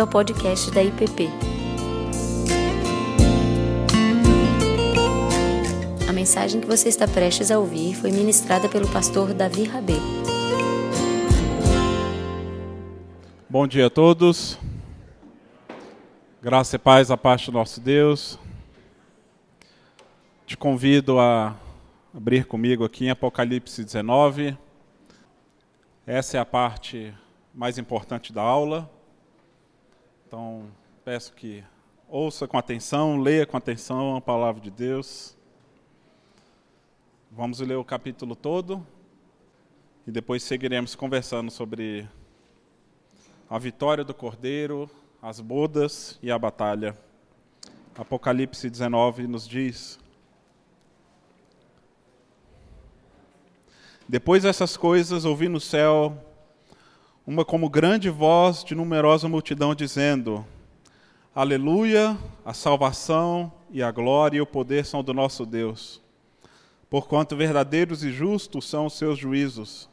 [0.00, 1.28] bem-vindo ao podcast da IPP.
[6.08, 9.94] A mensagem que você está prestes a ouvir foi ministrada pelo pastor Davi Rabê.
[13.48, 14.58] Bom dia a todos.
[16.42, 18.38] Graça e paz a parte do nosso Deus.
[20.46, 21.54] Te convido a
[22.14, 24.56] abrir comigo aqui em Apocalipse 19.
[26.06, 27.14] Essa é a parte
[27.54, 28.90] mais importante da aula.
[30.30, 30.70] Então,
[31.04, 31.64] peço que
[32.08, 35.36] ouça com atenção, leia com atenção a palavra de Deus.
[37.32, 38.86] Vamos ler o capítulo todo
[40.06, 42.08] e depois seguiremos conversando sobre
[43.48, 44.88] a vitória do Cordeiro,
[45.20, 46.96] as bodas e a batalha.
[47.98, 49.98] Apocalipse 19 nos diz:
[54.08, 56.16] Depois dessas coisas, ouvi no céu
[57.26, 60.44] uma como grande voz de numerosa multidão dizendo:
[61.34, 66.00] Aleluia, a salvação e a glória e o poder são do nosso Deus.
[66.88, 69.88] Porquanto verdadeiros e justos são os seus juízos.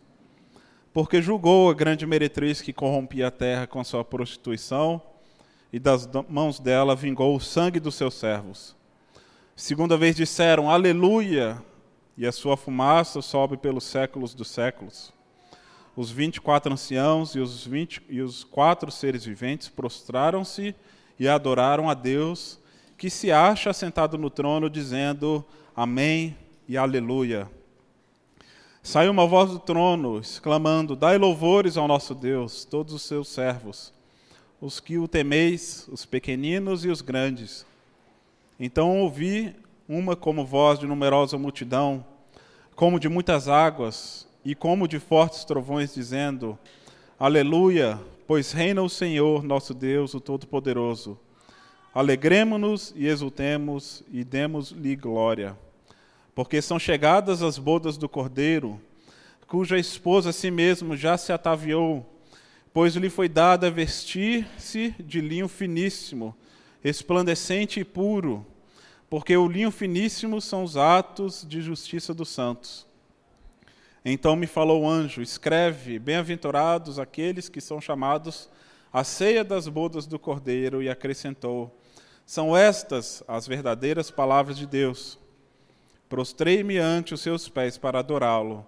[0.91, 4.99] Porque julgou a grande meretriz que corrompia a terra com sua prostituição,
[5.71, 8.75] e das mãos dela vingou o sangue dos seus servos.
[9.55, 11.61] Segunda vez disseram: Aleluia,
[12.17, 15.13] e a sua fumaça sobe pelos séculos dos séculos.
[15.97, 20.75] Os vinte e quatro anciãos e os, 20, e os quatro seres viventes prostraram-se
[21.19, 22.59] e adoraram a Deus,
[22.95, 25.43] que se acha sentado no trono, dizendo
[25.75, 26.37] Amém
[26.67, 27.49] e Aleluia.
[28.83, 33.91] Saiu uma voz do trono, exclamando: Dai louvores ao nosso Deus, todos os seus servos,
[34.61, 37.65] os que o temeis, os pequeninos e os grandes.
[38.59, 39.55] Então ouvi
[39.89, 42.05] uma como voz de numerosa multidão,
[42.75, 46.57] como de muitas águas, e como de fortes trovões, dizendo:
[47.19, 51.19] Aleluia, pois reina o Senhor, nosso Deus, o Todo-Poderoso.
[51.93, 55.57] Alegremo-nos e exultemos e demos-lhe glória.
[56.33, 58.79] Porque são chegadas as bodas do Cordeiro,
[59.47, 62.05] cuja esposa a si mesmo já se ataviou,
[62.73, 66.33] pois lhe foi dada vestir-se de linho finíssimo,
[66.81, 68.45] resplandecente e puro,
[69.09, 72.86] porque o linho finíssimo são os atos de justiça dos santos.
[74.09, 78.49] Então me falou o anjo: Escreve, bem-aventurados aqueles que são chamados
[78.91, 81.77] à ceia das bodas do Cordeiro, e acrescentou:
[82.25, 85.19] São estas as verdadeiras palavras de Deus.
[86.07, 88.65] Prostrei-me ante os seus pés para adorá-lo.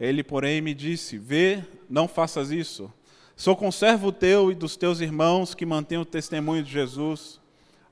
[0.00, 2.92] Ele, porém, me disse: Vê, não faças isso.
[3.36, 7.40] Sou conservo teu e dos teus irmãos que mantêm o testemunho de Jesus.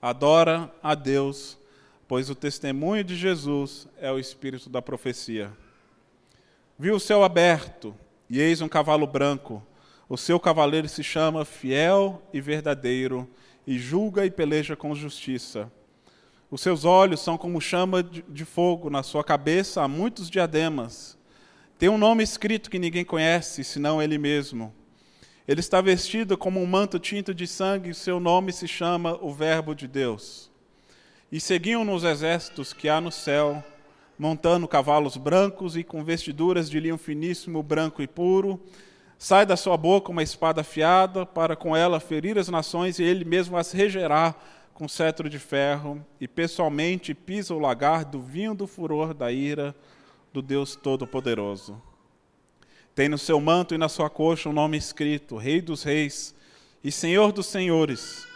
[0.02, 1.56] Adora a Deus,
[2.08, 5.52] pois o testemunho de Jesus é o espírito da profecia.
[6.82, 7.94] Viu o céu aberto,
[8.26, 9.62] e eis um cavalo branco.
[10.08, 13.28] O seu cavaleiro se chama Fiel e Verdadeiro,
[13.66, 15.70] e julga e peleja com justiça.
[16.50, 21.18] Os seus olhos são como chama de fogo, na sua cabeça há muitos diademas.
[21.78, 24.74] Tem um nome escrito que ninguém conhece, senão ele mesmo.
[25.46, 29.34] Ele está vestido como um manto tinto de sangue, e seu nome se chama o
[29.34, 30.50] Verbo de Deus.
[31.30, 33.62] E seguiam nos exércitos que há no céu,
[34.20, 38.60] montando cavalos brancos e com vestiduras de linho finíssimo, branco e puro.
[39.18, 43.24] Sai da sua boca uma espada afiada, para com ela ferir as nações, e ele
[43.24, 44.34] mesmo as regerá
[44.74, 49.74] com cetro de ferro, e pessoalmente pisa o lagar do vinho do furor da ira
[50.34, 51.80] do Deus Todo-Poderoso.
[52.94, 56.34] Tem no seu manto e na sua coxa um nome escrito: Rei dos Reis
[56.84, 58.26] e Senhor dos Senhores.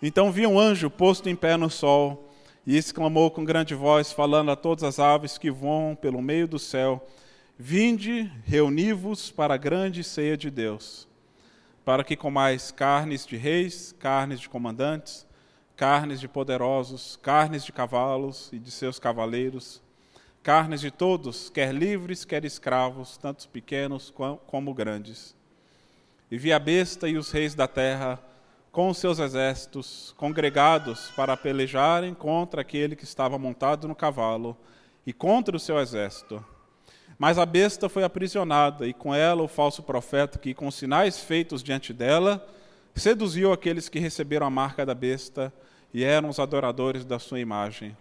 [0.00, 2.25] Então vi um anjo posto em pé no sol
[2.66, 6.58] e exclamou com grande voz, falando a todas as aves que voam pelo meio do
[6.58, 7.08] céu:
[7.56, 11.06] Vinde, reuni-vos para a grande ceia de Deus,
[11.84, 15.24] para que comais carnes de reis, carnes de comandantes,
[15.76, 19.80] carnes de poderosos, carnes de cavalos e de seus cavaleiros,
[20.42, 24.12] carnes de todos, quer livres, quer escravos, tanto pequenos
[24.46, 25.36] como grandes.
[26.28, 28.20] E vi a besta e os reis da terra
[28.76, 34.54] com seus exércitos congregados para pelejarem contra aquele que estava montado no cavalo
[35.06, 36.44] e contra o seu exército.
[37.18, 41.62] Mas a besta foi aprisionada, e com ela o falso profeta, que, com sinais feitos
[41.62, 42.46] diante dela,
[42.94, 45.50] seduziu aqueles que receberam a marca da besta
[45.90, 47.96] e eram os adoradores da sua imagem.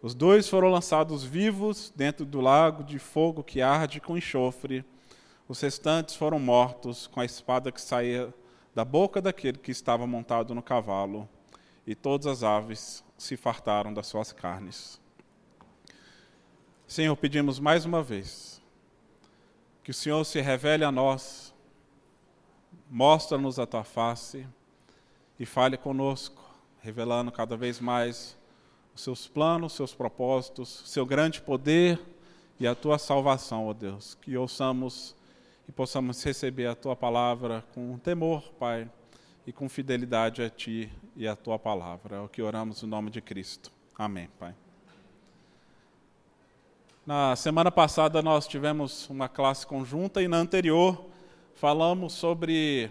[0.00, 4.84] Os dois foram lançados vivos dentro do lago de fogo que arde com enxofre.
[5.48, 8.32] Os restantes foram mortos com a espada que saía
[8.76, 11.26] da boca daquele que estava montado no cavalo,
[11.86, 15.00] e todas as aves se fartaram das suas carnes.
[16.86, 18.60] Senhor, pedimos mais uma vez
[19.82, 21.54] que o Senhor se revele a nós,
[22.90, 24.46] mostra-nos a tua face
[25.40, 26.44] e fale conosco,
[26.82, 28.36] revelando cada vez mais
[28.94, 31.98] os seus planos, seus propósitos, seu grande poder
[32.60, 34.14] e a tua salvação, ó Deus.
[34.20, 35.15] Que ouçamos
[35.68, 38.90] e possamos receber a tua palavra com temor, Pai,
[39.46, 42.16] e com fidelidade a ti e a tua palavra.
[42.16, 43.72] É o que oramos no nome de Cristo.
[43.96, 44.54] Amém, Pai.
[47.06, 51.06] Na semana passada nós tivemos uma classe conjunta e na anterior
[51.54, 52.90] falamos sobre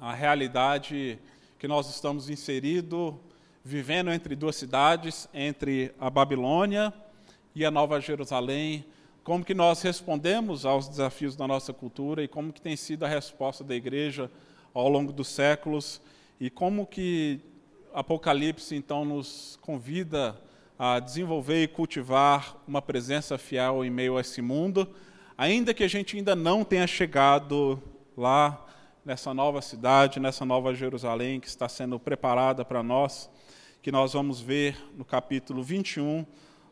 [0.00, 1.18] a realidade
[1.58, 3.14] que nós estamos inseridos,
[3.64, 6.92] vivendo entre duas cidades, entre a Babilônia
[7.54, 8.84] e a Nova Jerusalém,
[9.26, 13.08] como que nós respondemos aos desafios da nossa cultura e como que tem sido a
[13.08, 14.30] resposta da igreja
[14.72, 16.00] ao longo dos séculos
[16.38, 17.40] e como que
[17.92, 20.40] Apocalipse então nos convida
[20.78, 24.94] a desenvolver e cultivar uma presença fiel em meio a esse mundo,
[25.36, 27.82] ainda que a gente ainda não tenha chegado
[28.16, 28.64] lá
[29.04, 33.28] nessa nova cidade, nessa nova Jerusalém que está sendo preparada para nós,
[33.82, 36.24] que nós vamos ver no capítulo 21,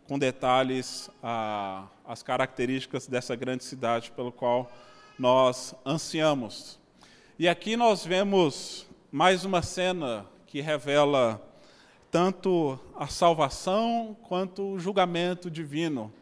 [0.06, 4.70] com detalhes ah, as características dessa grande cidade pelo qual
[5.18, 6.78] nós ansiamos.
[7.38, 11.40] E aqui nós vemos mais uma cena que revela
[12.10, 16.12] tanto a salvação quanto o julgamento divino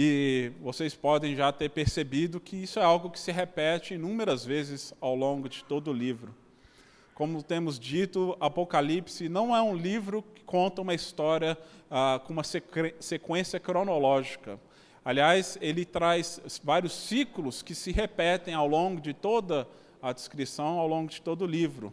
[0.00, 4.94] e vocês podem já ter percebido que isso é algo que se repete inúmeras vezes
[5.00, 6.32] ao longo de todo o livro.
[7.18, 11.58] Como temos dito, Apocalipse não é um livro que conta uma história
[11.90, 14.56] ah, com uma sequência cronológica.
[15.04, 19.66] Aliás, ele traz vários ciclos que se repetem ao longo de toda
[20.00, 21.92] a descrição, ao longo de todo o livro.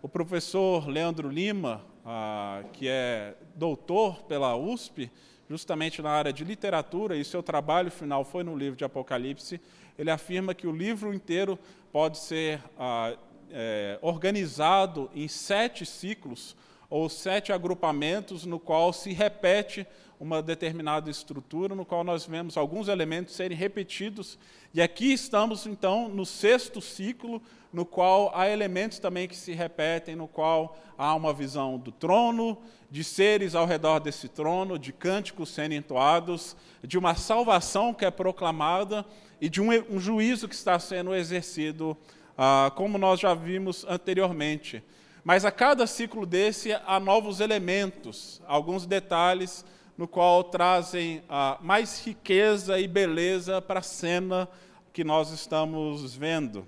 [0.00, 5.10] O professor Leandro Lima, ah, que é doutor pela USP,
[5.46, 9.60] justamente na área de literatura, e seu trabalho final foi no livro de Apocalipse,
[9.98, 11.58] ele afirma que o livro inteiro
[11.92, 13.14] pode ser ah,
[13.56, 16.56] é, organizado em sete ciclos,
[16.90, 19.86] ou sete agrupamentos, no qual se repete
[20.18, 24.38] uma determinada estrutura, no qual nós vemos alguns elementos serem repetidos.
[24.72, 27.40] E aqui estamos, então, no sexto ciclo,
[27.72, 32.58] no qual há elementos também que se repetem, no qual há uma visão do trono,
[32.90, 38.10] de seres ao redor desse trono, de cânticos sendo entoados, de uma salvação que é
[38.10, 39.04] proclamada
[39.40, 41.96] e de um, um juízo que está sendo exercido,
[42.36, 44.82] ah, como nós já vimos anteriormente.
[45.22, 49.64] Mas a cada ciclo desse há novos elementos, alguns detalhes
[49.96, 54.48] no qual trazem ah, mais riqueza e beleza para a cena
[54.92, 56.66] que nós estamos vendo.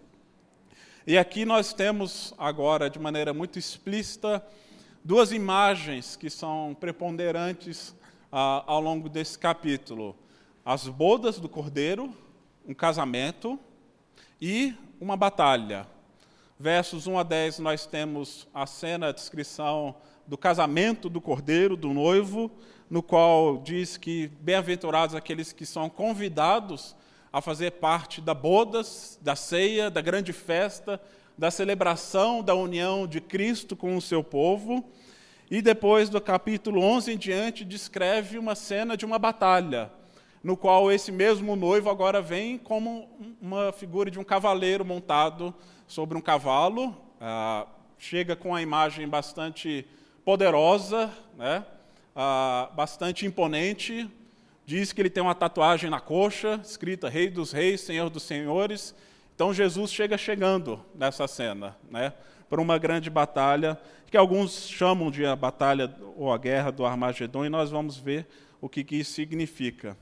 [1.07, 4.45] E aqui nós temos agora, de maneira muito explícita,
[5.05, 7.95] duas imagens que são preponderantes
[8.33, 10.17] ah, ao longo desse capítulo:
[10.65, 12.13] as bodas do cordeiro,
[12.67, 13.59] um casamento
[14.41, 15.87] e uma batalha.
[16.59, 19.95] Versos 1 a 10, nós temos a cena, a descrição
[20.27, 22.51] do casamento do cordeiro, do noivo,
[22.89, 26.97] no qual diz que bem-aventurados aqueles que são convidados
[27.33, 31.01] a fazer parte da bodas, da ceia, da grande festa,
[31.37, 34.83] da celebração da união de Cristo com o seu povo.
[35.51, 39.93] E depois do capítulo 11 em diante, descreve uma cena de uma batalha,
[40.47, 43.09] no qual esse mesmo noivo agora vem como
[43.43, 45.53] uma figura de um cavaleiro montado
[45.89, 47.67] sobre um cavalo, ah,
[47.99, 49.85] chega com a imagem bastante
[50.25, 51.67] poderosa, né?
[52.15, 54.09] ah, bastante imponente,
[54.65, 58.95] diz que ele tem uma tatuagem na coxa, escrita Rei dos Reis, Senhor dos Senhores.
[59.35, 62.13] Então Jesus chega chegando nessa cena, né,
[62.49, 63.77] para uma grande batalha,
[64.09, 68.29] que alguns chamam de a batalha ou a guerra do Armagedon, e nós vamos ver
[68.61, 69.97] o que, que isso significa.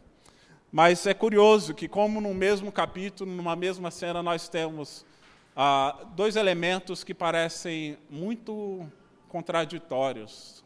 [0.75, 5.07] Mas é curioso que, como no mesmo capítulo, numa mesma cena, nós temos
[5.54, 8.85] ah, dois elementos que parecem muito
[9.28, 10.64] contraditórios: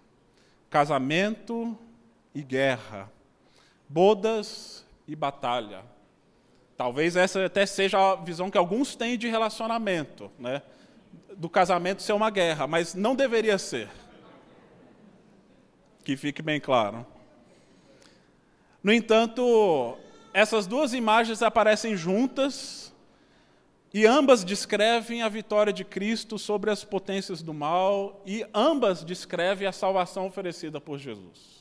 [0.71, 1.79] casamento
[2.35, 3.11] e guerra
[3.87, 5.83] bodas e batalha.
[6.75, 10.63] Talvez essa até seja a visão que alguns têm de relacionamento, né?
[11.37, 13.91] do casamento ser uma guerra, mas não deveria ser.
[16.03, 17.07] Que fique bem claro.
[18.83, 19.97] No entanto,
[20.33, 22.95] essas duas imagens aparecem juntas
[23.93, 29.67] e ambas descrevem a vitória de Cristo sobre as potências do mal e ambas descrevem
[29.67, 31.59] a salvação oferecida por Jesus.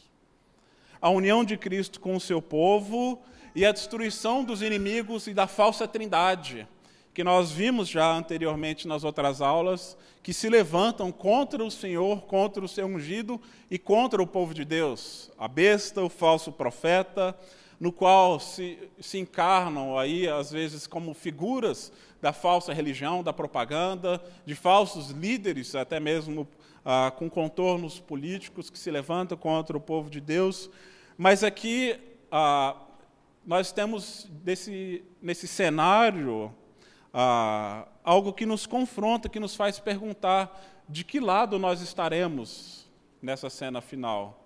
[1.02, 3.22] A união de Cristo com o seu povo
[3.56, 6.68] e a destruição dos inimigos e da falsa trindade,
[7.18, 12.64] que nós vimos já anteriormente nas outras aulas, que se levantam contra o Senhor, contra
[12.64, 15.32] o seu ungido e contra o povo de Deus.
[15.36, 17.36] A besta, o falso profeta,
[17.80, 24.24] no qual se, se encarnam aí, às vezes, como figuras da falsa religião, da propaganda,
[24.46, 26.48] de falsos líderes, até mesmo
[26.86, 30.70] ah, com contornos políticos que se levantam contra o povo de Deus.
[31.18, 32.00] Mas aqui
[32.32, 32.76] ah,
[33.44, 36.54] nós temos desse, nesse cenário
[37.20, 42.86] ah, algo que nos confronta, que nos faz perguntar de que lado nós estaremos
[43.20, 44.46] nessa cena final.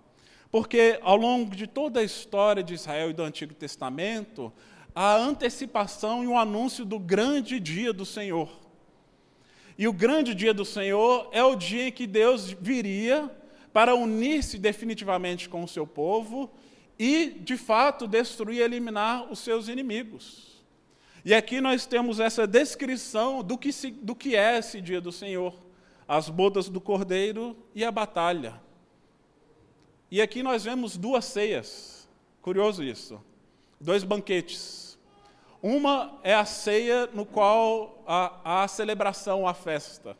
[0.50, 4.50] Porque ao longo de toda a história de Israel e do Antigo Testamento,
[4.94, 8.48] a antecipação e o anúncio do grande dia do Senhor.
[9.76, 13.30] E o grande dia do Senhor é o dia em que Deus viria
[13.70, 16.50] para unir-se definitivamente com o seu povo
[16.98, 20.51] e, de fato, destruir e eliminar os seus inimigos.
[21.24, 25.12] E aqui nós temos essa descrição do que, se, do que é esse dia do
[25.12, 25.54] Senhor:
[26.06, 28.60] as bodas do cordeiro e a batalha.
[30.10, 32.08] E aqui nós vemos duas ceias,
[32.42, 33.22] curioso isso,
[33.80, 34.98] dois banquetes.
[35.62, 40.16] Uma é a ceia no qual há a celebração, a festa.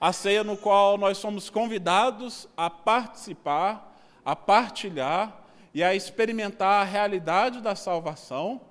[0.00, 6.84] A ceia no qual nós somos convidados a participar, a partilhar e a experimentar a
[6.84, 8.62] realidade da salvação.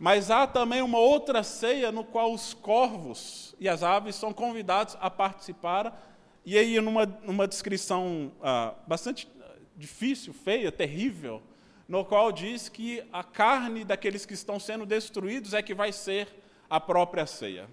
[0.00, 4.96] Mas há também uma outra ceia no qual os corvos e as aves são convidados
[4.98, 6.10] a participar.
[6.42, 9.28] E aí, numa, numa descrição ah, bastante
[9.76, 11.42] difícil, feia, terrível,
[11.86, 16.28] no qual diz que a carne daqueles que estão sendo destruídos é que vai ser
[16.70, 17.68] a própria ceia.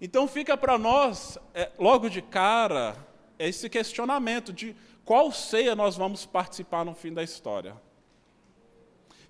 [0.00, 2.96] Então fica para nós, é, logo de cara,
[3.38, 7.76] esse questionamento de qual ceia nós vamos participar no fim da história.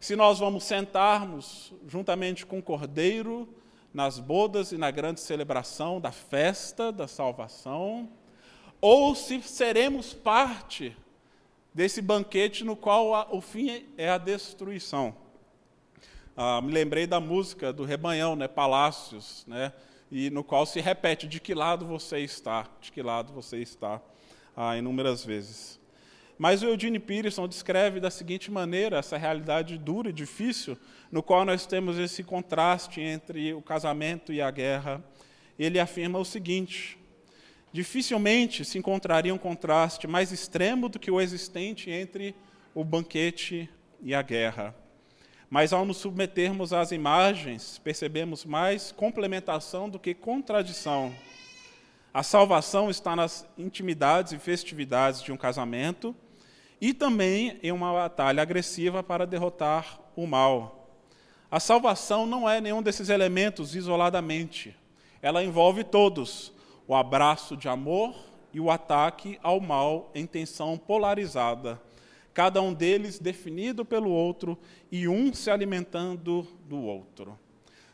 [0.00, 3.46] Se nós vamos sentarmos juntamente com o Cordeiro
[3.92, 8.08] nas bodas e na grande celebração da festa da salvação,
[8.80, 10.96] ou se seremos parte
[11.74, 15.14] desse banquete no qual o fim é a destruição.
[16.34, 19.70] Ah, me lembrei da música do Rebanhão, né, Palácios, né,
[20.10, 24.00] e no qual se repete de que lado você está, de que lado você está,
[24.56, 25.79] ah, inúmeras vezes.
[26.40, 30.74] Mas o Eugene Peterson descreve da seguinte maneira essa realidade dura e difícil,
[31.12, 35.04] no qual nós temos esse contraste entre o casamento e a guerra.
[35.58, 36.98] Ele afirma o seguinte:
[37.70, 42.34] Dificilmente se encontraria um contraste mais extremo do que o existente entre
[42.74, 43.68] o banquete
[44.00, 44.74] e a guerra.
[45.50, 51.14] Mas ao nos submetermos às imagens, percebemos mais complementação do que contradição.
[52.14, 56.16] A salvação está nas intimidades e festividades de um casamento
[56.80, 60.88] e também em uma batalha agressiva para derrotar o mal.
[61.50, 64.74] A salvação não é nenhum desses elementos isoladamente.
[65.20, 66.52] Ela envolve todos,
[66.86, 68.14] o abraço de amor
[68.52, 71.80] e o ataque ao mal em tensão polarizada,
[72.32, 74.58] cada um deles definido pelo outro
[74.90, 77.38] e um se alimentando do outro.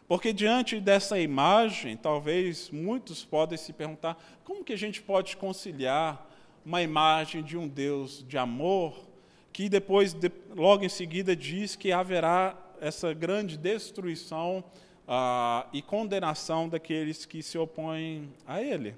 [0.06, 6.24] Porque diante dessa imagem, talvez muitos podem se perguntar: como que a gente pode conciliar
[6.66, 9.06] uma imagem de um Deus de amor,
[9.52, 14.64] que depois, de, logo em seguida, diz que haverá essa grande destruição
[15.06, 18.96] ah, e condenação daqueles que se opõem a ele.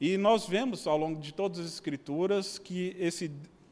[0.00, 3.30] E nós vemos ao longo de todas as Escrituras que esse,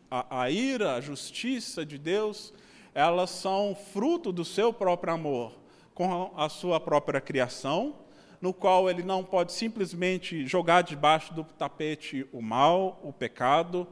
[0.09, 2.55] a, a ira, a justiça de Deus,
[2.95, 5.53] elas são fruto do seu próprio amor
[5.93, 7.97] com a sua própria criação,
[8.44, 13.88] no qual ele não pode simplesmente jogar debaixo do tapete o mal, o pecado,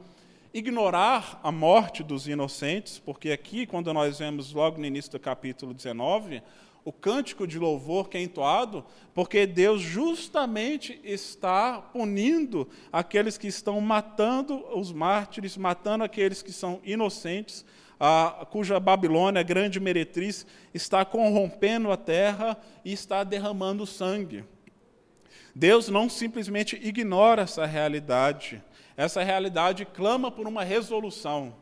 [0.53, 5.73] ignorar a morte dos inocentes, porque aqui, quando nós vemos logo no início do capítulo
[5.73, 6.43] 19,
[6.85, 13.81] o cântico de louvor que é entoado, porque Deus justamente está punindo aqueles que estão
[13.81, 17.65] matando os mártires, matando aqueles que são inocentes,
[18.05, 24.43] a, cuja Babilônia, a grande meretriz, está corrompendo a terra e está derramando sangue.
[25.55, 28.61] Deus não simplesmente ignora essa realidade,
[28.97, 31.55] essa realidade clama por uma resolução,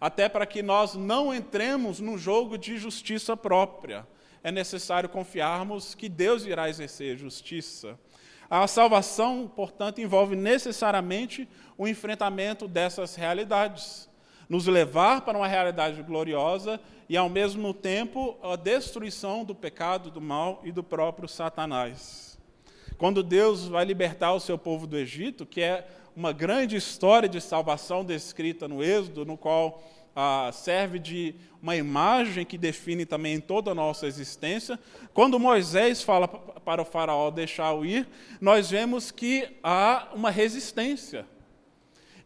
[0.00, 4.04] até para que nós não entremos no jogo de justiça própria
[4.42, 7.98] é necessário confiarmos que Deus irá exercer justiça.
[8.50, 11.48] A salvação, portanto, envolve necessariamente
[11.78, 14.06] o enfrentamento dessas realidades,
[14.48, 20.20] nos levar para uma realidade gloriosa e, ao mesmo tempo, a destruição do pecado, do
[20.20, 22.38] mal e do próprio Satanás.
[22.96, 25.86] Quando Deus vai libertar o seu povo do Egito, que é
[26.16, 29.82] uma grande história de salvação descrita no Êxodo, no qual
[30.14, 34.78] ah, serve de uma imagem que define também toda a nossa existência.
[35.12, 38.06] Quando Moisés fala para o faraó deixar-o ir,
[38.40, 41.26] nós vemos que há uma resistência.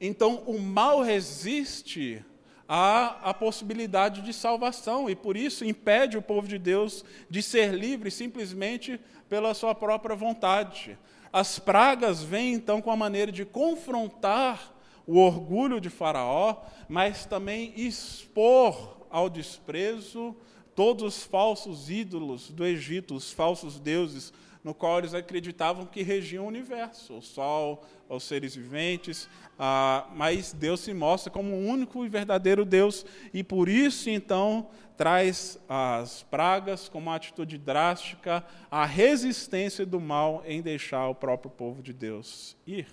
[0.01, 2.25] Então, o mal resiste
[2.69, 7.73] há a possibilidade de salvação e por isso impede o povo de Deus de ser
[7.75, 10.99] livre simplesmente pela sua própria vontade.
[11.33, 14.75] As pragas vêm então com a maneira de confrontar
[15.07, 16.57] o orgulho de Faraó,
[16.89, 20.37] mas também expor ao desprezo
[20.75, 26.45] todos os falsos ídolos do Egito, os falsos deuses, no qual eles acreditavam que regiam
[26.45, 32.05] o universo, o sol, os seres viventes, ah, mas Deus se mostra como o único
[32.05, 38.85] e verdadeiro Deus, e por isso, então, traz as pragas como uma atitude drástica, a
[38.85, 42.87] resistência do mal em deixar o próprio povo de Deus ir.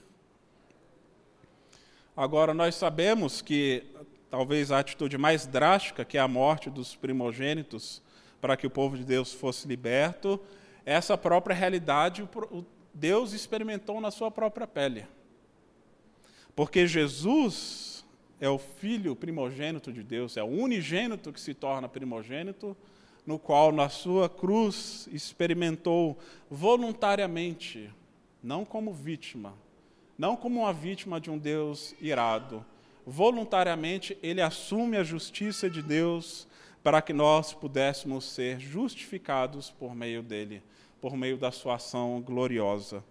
[2.15, 3.83] Agora, nós sabemos que
[4.29, 8.01] talvez a atitude mais drástica, que é a morte dos primogênitos,
[8.39, 10.39] para que o povo de Deus fosse liberto,
[10.85, 12.27] essa própria realidade
[12.93, 15.05] Deus experimentou na sua própria pele.
[16.55, 18.05] Porque Jesus
[18.39, 22.77] é o filho primogênito de Deus, é o unigênito que se torna primogênito,
[23.25, 26.17] no qual na sua cruz experimentou
[26.49, 27.89] voluntariamente,
[28.41, 29.53] não como vítima,
[30.17, 32.63] não como uma vítima de um Deus irado,
[33.05, 36.47] voluntariamente ele assume a justiça de Deus
[36.83, 40.61] para que nós pudéssemos ser justificados por meio dele
[41.01, 43.03] por meio da sua ação gloriosa.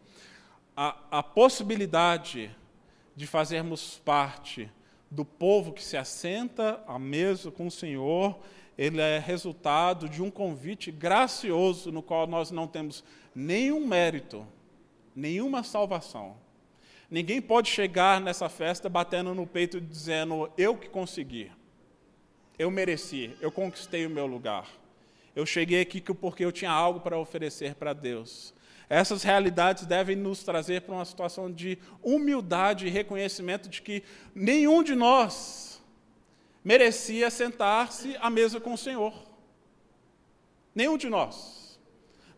[0.77, 2.51] A, a possibilidade
[3.15, 4.71] de fazermos parte
[5.11, 8.37] do povo que se assenta à mesa com o Senhor,
[8.77, 14.45] ele é resultado de um convite gracioso no qual nós não temos nenhum mérito,
[15.15, 16.37] nenhuma salvação.
[17.09, 21.53] Ninguém pode chegar nessa festa batendo no peito e dizendo: Eu que consegui,
[22.59, 24.69] eu mereci, eu conquistei o meu lugar.
[25.35, 28.55] Eu cheguei aqui porque eu tinha algo para oferecer para Deus.
[28.89, 34.03] Essas realidades devem nos trazer para uma situação de humildade e reconhecimento de que
[34.35, 35.83] nenhum de nós
[36.63, 39.13] merecia sentar-se à mesa com o Senhor.
[40.75, 41.79] Nenhum de nós.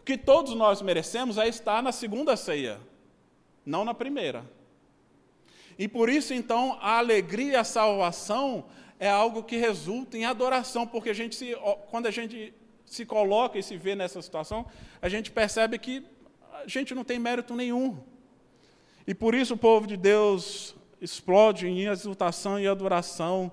[0.00, 2.81] O que todos nós merecemos é estar na segunda ceia,
[3.65, 4.45] não na primeira.
[5.78, 8.67] E por isso, então, a alegria e a salvação
[8.99, 11.54] é algo que resulta em adoração, porque a gente se,
[11.91, 12.54] quando a gente
[12.87, 14.67] se coloca e se vê nessa situação,
[15.03, 16.07] a gente percebe que
[16.53, 17.99] a gente não tem mérito nenhum.
[19.07, 23.53] E por isso o povo de Deus explode em exultação e adoração,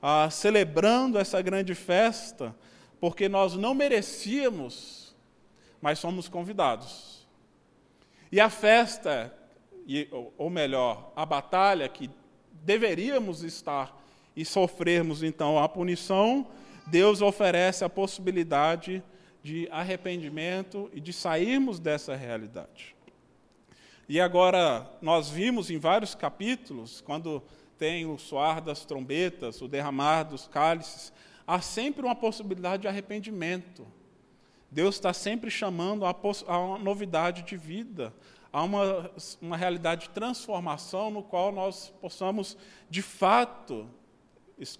[0.00, 2.54] ah, celebrando essa grande festa,
[3.00, 5.14] porque nós não merecíamos,
[5.80, 7.26] mas somos convidados.
[8.30, 9.34] E a festa,
[10.36, 12.10] ou melhor, a batalha que
[12.52, 14.02] deveríamos estar
[14.34, 16.46] e sofrermos então a punição,
[16.86, 19.02] Deus oferece a possibilidade
[19.42, 22.94] de arrependimento e de sairmos dessa realidade.
[24.08, 27.42] E agora, nós vimos em vários capítulos, quando
[27.78, 31.12] tem o soar das trombetas, o derramar dos cálices,
[31.46, 33.86] há sempre uma possibilidade de arrependimento.
[34.70, 36.14] Deus está sempre chamando a,
[36.58, 38.12] uma novidade de vida,
[38.52, 42.56] a uma, uma realidade de transformação no qual nós possamos,
[42.90, 43.88] de fato,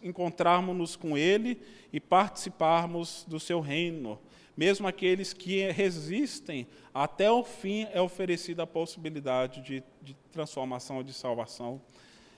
[0.02, 1.60] encontrarmos-nos com Ele
[1.92, 4.18] e participarmos do seu reino.
[4.56, 11.12] Mesmo aqueles que resistem, até o fim é oferecida a possibilidade de, de transformação, de
[11.12, 11.80] salvação.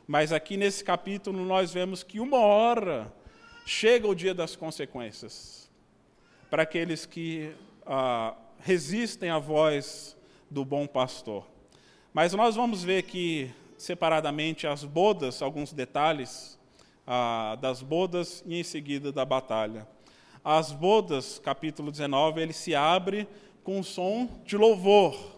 [0.07, 3.13] Mas aqui nesse capítulo nós vemos que uma hora
[3.67, 5.71] chega o dia das consequências
[6.49, 7.53] para aqueles que
[7.85, 10.17] ah, resistem à voz
[10.51, 11.47] do bom pastor.
[12.15, 16.56] Mas nós vamos ver aqui separadamente as bodas, alguns detalhes
[17.07, 19.87] ah, das bodas e em seguida da batalha.
[20.45, 23.29] As bodas, capítulo 19, ele se abre
[23.63, 25.37] com um som de louvor.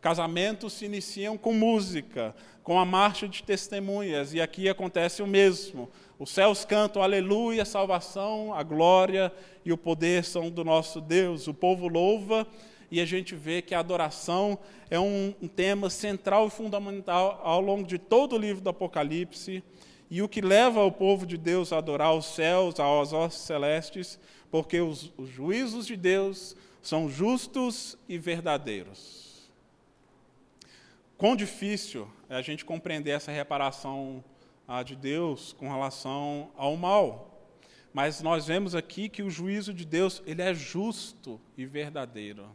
[0.00, 5.90] Casamentos se iniciam com música, com a marcha de testemunhas, e aqui acontece o mesmo.
[6.18, 9.32] Os céus cantam aleluia, a salvação, a glória
[9.64, 11.46] e o poder são do nosso Deus.
[11.48, 12.46] O povo louva
[12.90, 14.58] e a gente vê que a adoração
[14.90, 19.62] é um, um tema central e fundamental ao longo de todo o livro do Apocalipse
[20.10, 24.18] e o que leva o povo de Deus a adorar os céus, aos ossos celestes,
[24.50, 29.48] porque os, os juízos de Deus são justos e verdadeiros.
[31.16, 34.24] Quão difícil é a gente compreender essa reparação
[34.66, 37.28] ah, de Deus com relação ao mal.
[37.92, 42.48] Mas nós vemos aqui que o juízo de Deus ele é justo e verdadeiro.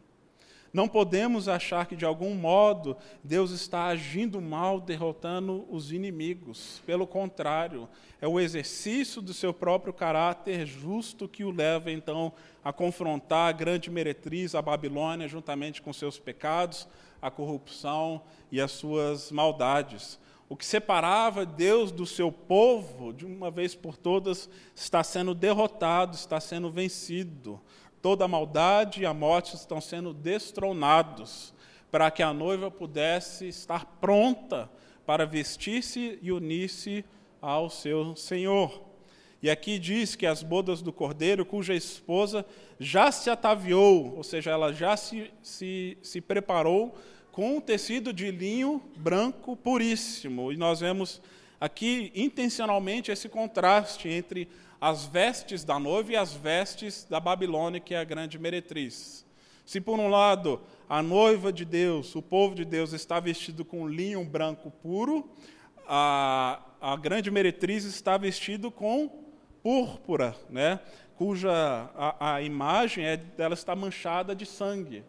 [0.76, 6.82] Não podemos achar que, de algum modo, Deus está agindo mal, derrotando os inimigos.
[6.86, 7.88] Pelo contrário,
[8.20, 13.52] é o exercício do seu próprio caráter justo que o leva, então, a confrontar a
[13.54, 16.90] grande meretriz, a Babilônia, juntamente com seus pecados,
[17.22, 20.20] a corrupção e as suas maldades.
[20.50, 26.18] O que separava Deus do seu povo, de uma vez por todas, está sendo derrotado,
[26.18, 27.62] está sendo vencido.
[28.06, 31.52] Toda a maldade e a morte estão sendo destronados,
[31.90, 34.70] para que a noiva pudesse estar pronta
[35.08, 37.04] para vestir-se e unir-se
[37.42, 38.80] ao seu Senhor.
[39.42, 42.46] E aqui diz que as bodas do cordeiro, cuja esposa
[42.80, 46.96] já se ataviou, ou seja, ela já se, se, se preparou
[47.32, 50.54] com um tecido de linho branco puríssimo.
[50.54, 51.20] E nós vemos
[51.60, 54.48] aqui intencionalmente esse contraste entre
[54.80, 59.26] as vestes da noiva e as vestes da Babilônia, que é a grande meretriz.
[59.66, 63.88] Se por um lado a noiva de Deus, o povo de Deus está vestido com
[63.88, 65.30] linho branco puro,
[65.88, 69.24] a, a grande meretriz está vestido com
[69.64, 70.80] púrpura, né?
[71.16, 71.52] cuja
[71.96, 75.04] a, a imagem é, dela está manchada de sangue.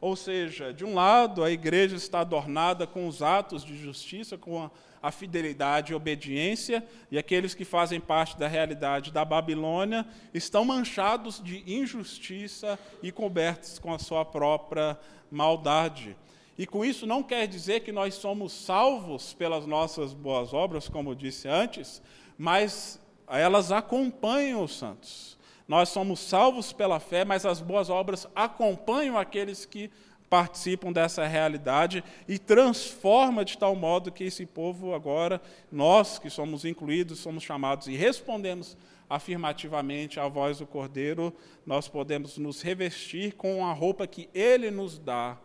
[0.00, 4.62] Ou seja, de um lado, a igreja está adornada com os atos de justiça, com
[4.62, 4.70] a,
[5.02, 11.42] a, fidelidade e obediência, e aqueles que fazem parte da realidade da Babilônia estão manchados
[11.42, 14.98] de injustiça e cobertos com a sua própria
[15.30, 16.16] maldade.
[16.56, 21.10] E com isso não quer dizer que nós somos salvos pelas nossas boas obras, como
[21.10, 22.02] eu disse antes,
[22.36, 25.38] mas elas acompanham os santos.
[25.68, 29.90] Nós somos salvos pela fé, mas as boas obras acompanham aqueles que
[30.28, 35.40] participam dessa realidade e transforma de tal modo que esse povo agora,
[35.72, 38.76] nós que somos incluídos, somos chamados e respondemos
[39.08, 41.32] afirmativamente à voz do Cordeiro,
[41.64, 45.38] nós podemos nos revestir com a roupa que ele nos dá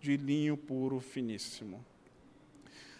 [0.00, 1.84] de linho puro finíssimo.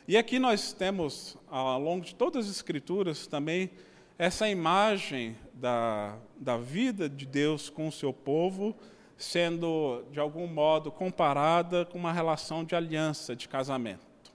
[0.06, 3.70] E aqui nós temos, ao longo de todas as Escrituras, também
[4.18, 8.76] essa imagem da, da vida de Deus com o seu povo
[9.20, 14.32] sendo, de algum modo, comparada com uma relação de aliança, de casamento.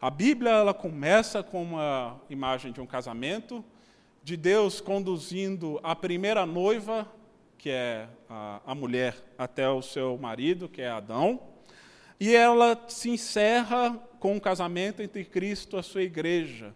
[0.00, 3.64] A Bíblia ela começa com uma imagem de um casamento,
[4.22, 7.06] de Deus conduzindo a primeira noiva,
[7.58, 11.40] que é a, a mulher, até o seu marido, que é Adão,
[12.18, 16.72] e ela se encerra com o um casamento entre Cristo e a sua igreja,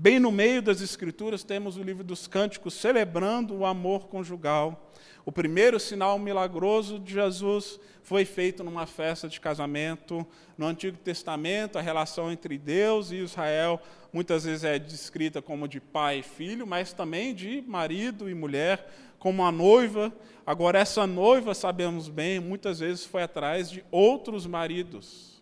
[0.00, 4.92] Bem no meio das Escrituras temos o livro dos Cânticos celebrando o amor conjugal.
[5.28, 10.26] O primeiro sinal milagroso de Jesus foi feito numa festa de casamento.
[10.56, 13.78] No Antigo Testamento, a relação entre Deus e Israel
[14.10, 18.90] muitas vezes é descrita como de pai e filho, mas também de marido e mulher,
[19.18, 20.10] como a noiva.
[20.46, 25.36] Agora, essa noiva, sabemos bem, muitas vezes foi atrás de outros maridos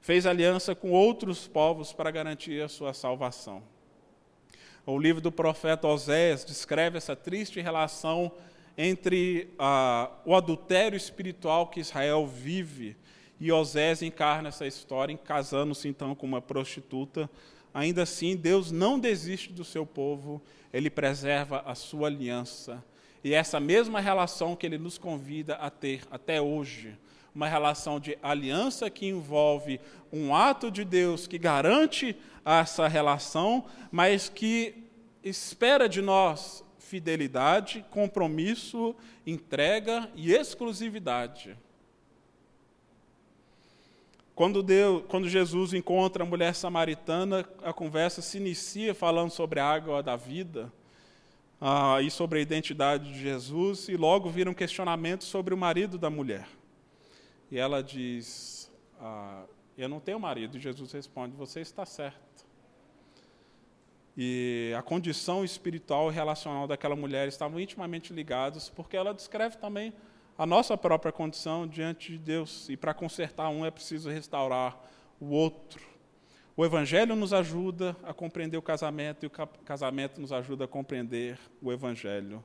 [0.00, 3.62] fez aliança com outros povos para garantir a sua salvação.
[4.86, 8.32] O livro do profeta Oséias descreve essa triste relação
[8.80, 12.96] entre ah, o adultério espiritual que Israel vive
[13.40, 17.28] e Oséias encarna essa história, casando-se então com uma prostituta.
[17.74, 20.40] Ainda assim, Deus não desiste do seu povo,
[20.72, 22.82] ele preserva a sua aliança.
[23.22, 26.96] E essa mesma relação que ele nos convida a ter até hoje,
[27.34, 29.80] uma relação de aliança que envolve
[30.12, 34.84] um ato de Deus que garante essa relação, mas que
[35.22, 38.96] espera de nós fidelidade, compromisso,
[39.26, 41.54] entrega e exclusividade.
[44.34, 49.66] Quando, Deus, quando Jesus encontra a mulher samaritana, a conversa se inicia falando sobre a
[49.66, 50.72] água da vida
[51.60, 55.98] ah, e sobre a identidade de Jesus, e logo vira um questionamento sobre o marido
[55.98, 56.48] da mulher.
[57.50, 58.70] E ela diz:
[59.00, 59.44] ah,
[59.76, 60.56] Eu não tenho marido.
[60.56, 62.27] E Jesus responde: Você está certo.
[64.20, 69.92] E a condição espiritual e relacional daquela mulher estavam intimamente ligados, porque ela descreve também
[70.36, 72.68] a nossa própria condição diante de Deus.
[72.68, 74.76] E para consertar um é preciso restaurar
[75.20, 75.80] o outro.
[76.56, 79.30] O Evangelho nos ajuda a compreender o casamento e o
[79.64, 82.44] casamento nos ajuda a compreender o Evangelho.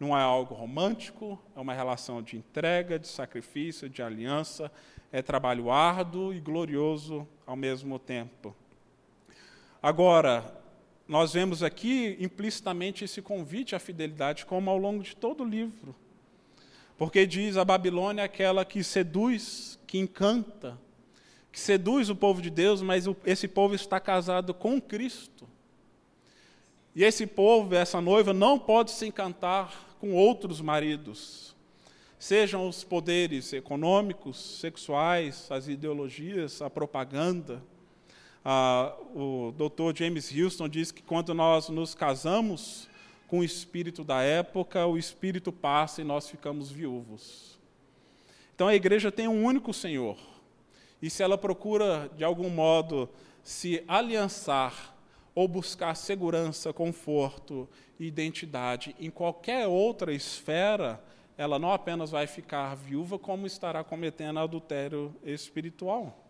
[0.00, 4.72] Não é algo romântico, é uma relação de entrega, de sacrifício, de aliança,
[5.12, 8.52] é trabalho árduo e glorioso ao mesmo tempo.
[9.80, 10.61] Agora,
[11.06, 15.94] nós vemos aqui implicitamente esse convite à fidelidade, como ao longo de todo o livro.
[16.96, 20.78] Porque diz a Babilônia é aquela que seduz, que encanta,
[21.50, 25.48] que seduz o povo de Deus, mas esse povo está casado com Cristo.
[26.94, 31.56] E esse povo, essa noiva, não pode se encantar com outros maridos,
[32.18, 37.62] sejam os poderes econômicos, sexuais, as ideologias, a propaganda.
[38.44, 39.96] Ah, o Dr.
[39.96, 42.88] James Houston diz que quando nós nos casamos
[43.28, 47.58] com o espírito da época, o espírito passa e nós ficamos viúvos.
[48.54, 50.18] Então a igreja tem um único Senhor.
[51.00, 53.08] e se ela procura, de algum modo,
[53.42, 54.94] se aliançar
[55.34, 61.02] ou buscar segurança, conforto e identidade em qualquer outra esfera,
[61.36, 66.21] ela não apenas vai ficar viúva, como estará cometendo adultério espiritual.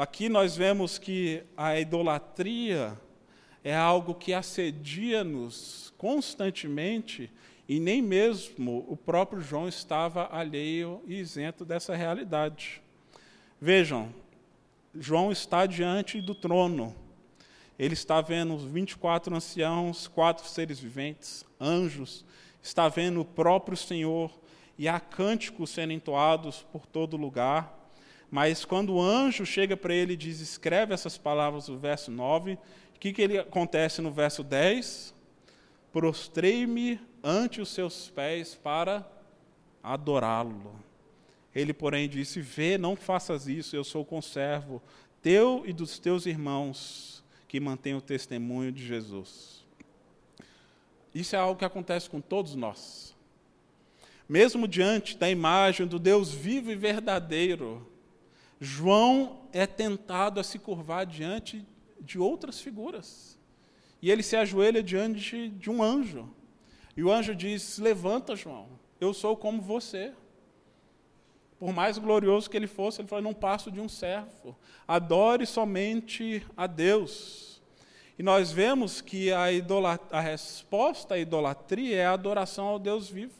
[0.00, 2.98] Aqui nós vemos que a idolatria
[3.62, 7.30] é algo que assedia-nos constantemente
[7.68, 12.80] e nem mesmo o próprio João estava alheio e isento dessa realidade.
[13.60, 14.08] Vejam,
[14.94, 16.96] João está diante do trono.
[17.78, 22.24] Ele está vendo os 24 anciãos, quatro seres viventes, anjos,
[22.62, 24.32] está vendo o próprio Senhor
[24.78, 27.79] e há cânticos sendo entoados por todo lugar.
[28.30, 32.52] Mas quando o anjo chega para ele e diz: escreve essas palavras no verso 9,
[32.52, 32.58] o
[33.00, 35.14] que, que ele acontece no verso 10?
[35.92, 39.04] Prostrei-me ante os seus pés para
[39.82, 40.78] adorá-lo.
[41.54, 44.80] Ele, porém, disse: Vê, não faças isso, eu sou conservo
[45.22, 49.66] teu e dos teus irmãos que mantêm o testemunho de Jesus.
[51.14, 53.14] Isso é algo que acontece com todos nós.
[54.28, 57.89] Mesmo diante da imagem do Deus vivo e verdadeiro,
[58.60, 61.66] João é tentado a se curvar diante
[61.98, 63.38] de outras figuras.
[64.02, 66.28] E ele se ajoelha diante de um anjo.
[66.94, 68.68] E o anjo diz: Levanta, João,
[69.00, 70.12] eu sou como você.
[71.58, 74.56] Por mais glorioso que ele fosse, ele falou: Não passo de um servo.
[74.86, 77.62] Adore somente a Deus.
[78.18, 79.44] E nós vemos que a,
[80.10, 83.32] a resposta à idolatria é a adoração ao Deus vivo.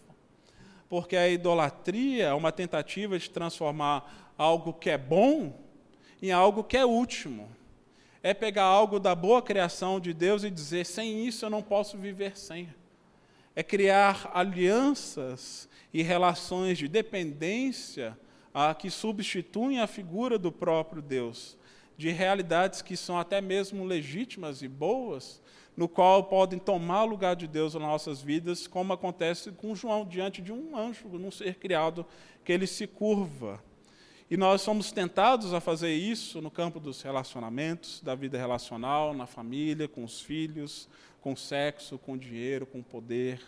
[0.89, 5.53] Porque a idolatria é uma tentativa de transformar algo que é bom
[6.22, 7.48] em algo que é último.
[8.22, 11.96] É pegar algo da boa criação de Deus e dizer: sem isso eu não posso
[11.96, 12.68] viver sem
[13.55, 18.16] é criar alianças e relações de dependência
[18.55, 21.59] a, que substituem a figura do próprio Deus,
[21.96, 25.42] de realidades que são até mesmo legítimas e boas,
[25.76, 30.07] no qual podem tomar o lugar de Deus nas nossas vidas, como acontece com João
[30.07, 32.07] diante de um anjo, num ser criado,
[32.44, 33.62] que ele se curva.
[34.31, 39.27] E nós somos tentados a fazer isso no campo dos relacionamentos, da vida relacional, na
[39.27, 40.88] família, com os filhos,
[41.21, 43.43] com sexo, com dinheiro, com poder,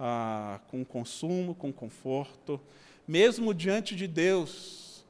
[0.00, 2.58] ah, com consumo, com conforto.
[3.06, 5.04] Mesmo diante de Deus,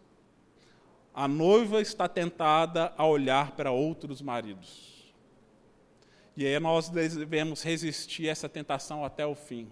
[1.14, 5.12] a noiva está tentada a olhar para outros maridos.
[6.36, 9.68] E aí nós devemos resistir a essa tentação até o fim.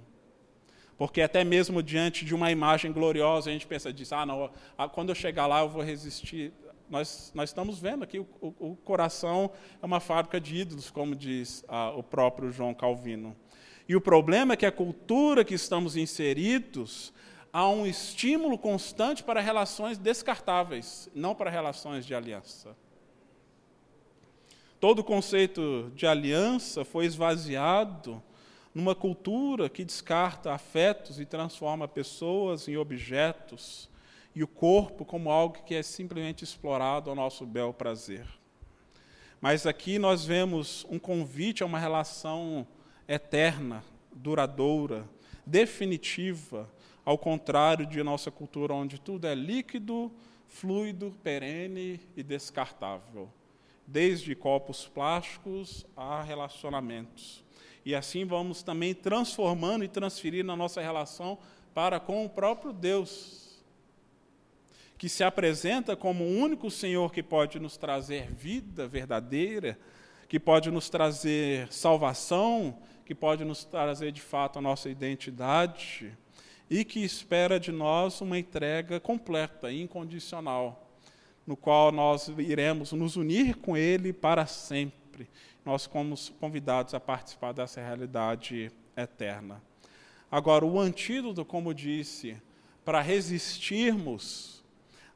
[1.01, 4.87] Porque até mesmo diante de uma imagem gloriosa, a gente pensa disso, ah, não, ah,
[4.87, 6.53] quando eu chegar lá eu vou resistir
[6.91, 11.17] nós, nós estamos vendo aqui, o, o, o, coração é uma fábrica de ídolos, como
[11.17, 13.35] diz ah, o próprio João Calvino.
[13.89, 17.15] E o problema é que a cultura que estamos inseridos
[17.51, 22.77] há um estímulo constante para relações descartáveis, não para relações de aliança.
[24.79, 28.23] Todo o conceito de aliança foi esvaziado
[28.75, 33.89] numa cultura que descarta afetos e transforma pessoas em objetos
[34.35, 38.27] e o corpo como algo que é simplesmente explorado ao nosso bel prazer.
[39.41, 42.67] Mas aqui nós vemos um convite a uma relação
[43.09, 45.09] eterna, duradoura,
[45.45, 46.71] definitiva,
[47.05, 50.13] ao contrário de nossa cultura onde tudo é líquido,
[50.47, 53.29] fluido, perene e descartável,
[53.87, 57.43] desde copos plásticos a relacionamentos.
[57.91, 61.37] E assim vamos também transformando e transferindo a nossa relação
[61.75, 63.61] para com o próprio Deus,
[64.97, 69.77] que se apresenta como o único Senhor que pode nos trazer vida verdadeira,
[70.29, 76.17] que pode nos trazer salvação, que pode nos trazer de fato a nossa identidade
[76.71, 80.89] e que espera de nós uma entrega completa, incondicional,
[81.45, 85.00] no qual nós iremos nos unir com Ele para sempre.
[85.65, 89.63] Nós somos convidados a participar dessa realidade eterna.
[90.31, 92.37] Agora, o antídoto, como disse,
[92.85, 94.65] para resistirmos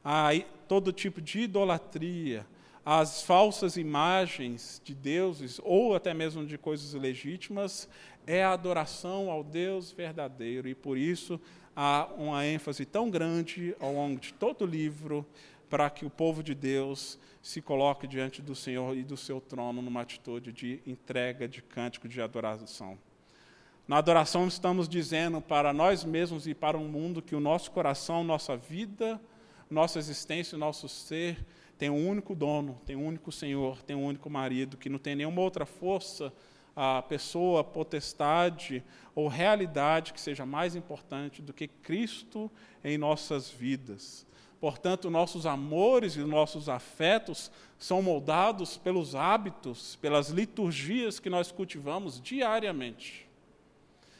[0.03, 0.29] a
[0.67, 2.45] todo tipo de idolatria,
[2.85, 7.89] às falsas imagens de deuses ou até mesmo de coisas legítimas,
[8.27, 10.67] é a adoração ao Deus verdadeiro.
[10.67, 11.39] E por isso
[11.75, 15.25] há uma ênfase tão grande ao longo de todo o livro
[15.69, 19.81] para que o povo de Deus se coloque diante do Senhor e do seu trono
[19.81, 22.97] numa atitude de entrega, de cântico, de adoração.
[23.87, 28.23] Na adoração estamos dizendo para nós mesmos e para o mundo que o nosso coração,
[28.23, 29.21] nossa vida,
[29.69, 31.45] nossa existência, nosso ser
[31.77, 35.15] tem um único dono, tem um único Senhor, tem um único marido, que não tem
[35.15, 36.31] nenhuma outra força,
[36.75, 42.51] a pessoa, potestade ou realidade que seja mais importante do que Cristo
[42.83, 44.25] em nossas vidas.
[44.59, 52.21] Portanto, nossos amores e nossos afetos são moldados pelos hábitos, pelas liturgias que nós cultivamos
[52.21, 53.27] diariamente.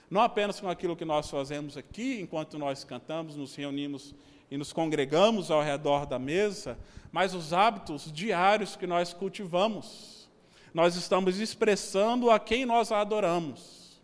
[0.09, 4.13] Não apenas com aquilo que nós fazemos aqui, enquanto nós cantamos, nos reunimos
[4.51, 6.77] e nos congregamos ao redor da mesa,
[7.11, 10.29] mas os hábitos diários que nós cultivamos.
[10.73, 14.01] Nós estamos expressando a quem nós adoramos.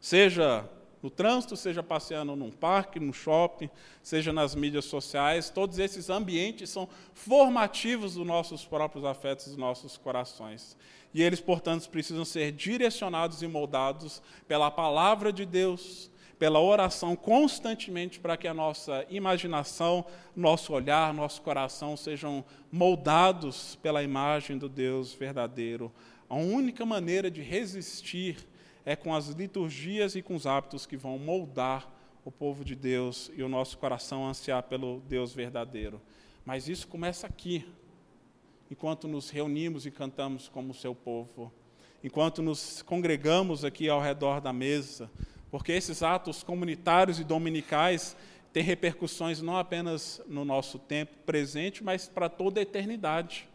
[0.00, 0.68] Seja
[1.02, 3.70] no trânsito, seja passeando num parque, no shopping,
[4.02, 9.96] seja nas mídias sociais, todos esses ambientes são formativos dos nossos próprios afetos, dos nossos
[9.96, 10.76] corações.
[11.12, 18.18] E eles, portanto, precisam ser direcionados e moldados pela palavra de Deus, pela oração constantemente
[18.20, 25.12] para que a nossa imaginação, nosso olhar, nosso coração sejam moldados pela imagem do Deus
[25.12, 25.92] verdadeiro.
[26.28, 28.46] A única maneira de resistir
[28.84, 31.88] é com as liturgias e com os hábitos que vão moldar
[32.24, 36.00] o povo de Deus e o nosso coração ansiar pelo Deus verdadeiro.
[36.44, 37.66] Mas isso começa aqui,
[38.70, 41.52] enquanto nos reunimos e cantamos como seu povo,
[42.02, 45.10] enquanto nos congregamos aqui ao redor da mesa,
[45.50, 48.16] porque esses atos comunitários e dominicais
[48.52, 53.49] têm repercussões não apenas no nosso tempo presente, mas para toda a eternidade.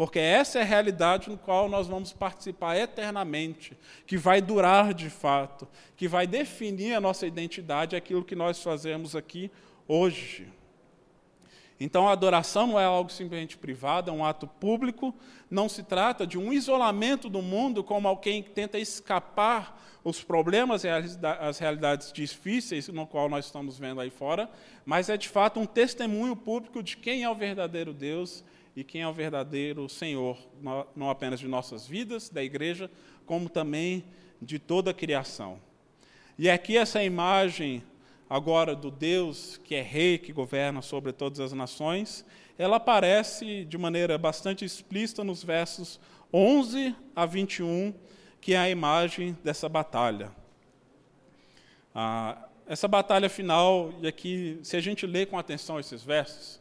[0.00, 5.10] Porque essa é a realidade no qual nós vamos participar eternamente, que vai durar de
[5.10, 9.50] fato, que vai definir a nossa identidade, aquilo que nós fazemos aqui
[9.86, 10.48] hoje.
[11.78, 15.14] Então a adoração não é algo simplesmente privado, é um ato público,
[15.50, 20.82] não se trata de um isolamento do mundo como alguém que tenta escapar os problemas
[20.82, 24.48] e as realidades difíceis no qual nós estamos vendo aí fora,
[24.82, 28.42] mas é de fato um testemunho público de quem é o verdadeiro Deus
[28.74, 30.38] e quem é o verdadeiro Senhor,
[30.94, 32.90] não apenas de nossas vidas, da igreja,
[33.26, 34.04] como também
[34.40, 35.58] de toda a criação.
[36.38, 37.82] E aqui essa imagem
[38.28, 42.24] agora do Deus que é rei, que governa sobre todas as nações,
[42.56, 45.98] ela aparece de maneira bastante explícita nos versos
[46.32, 47.92] 11 a 21,
[48.40, 50.30] que é a imagem dessa batalha.
[51.94, 56.60] Ah, essa batalha final, e aqui, se a gente lê com atenção esses versos,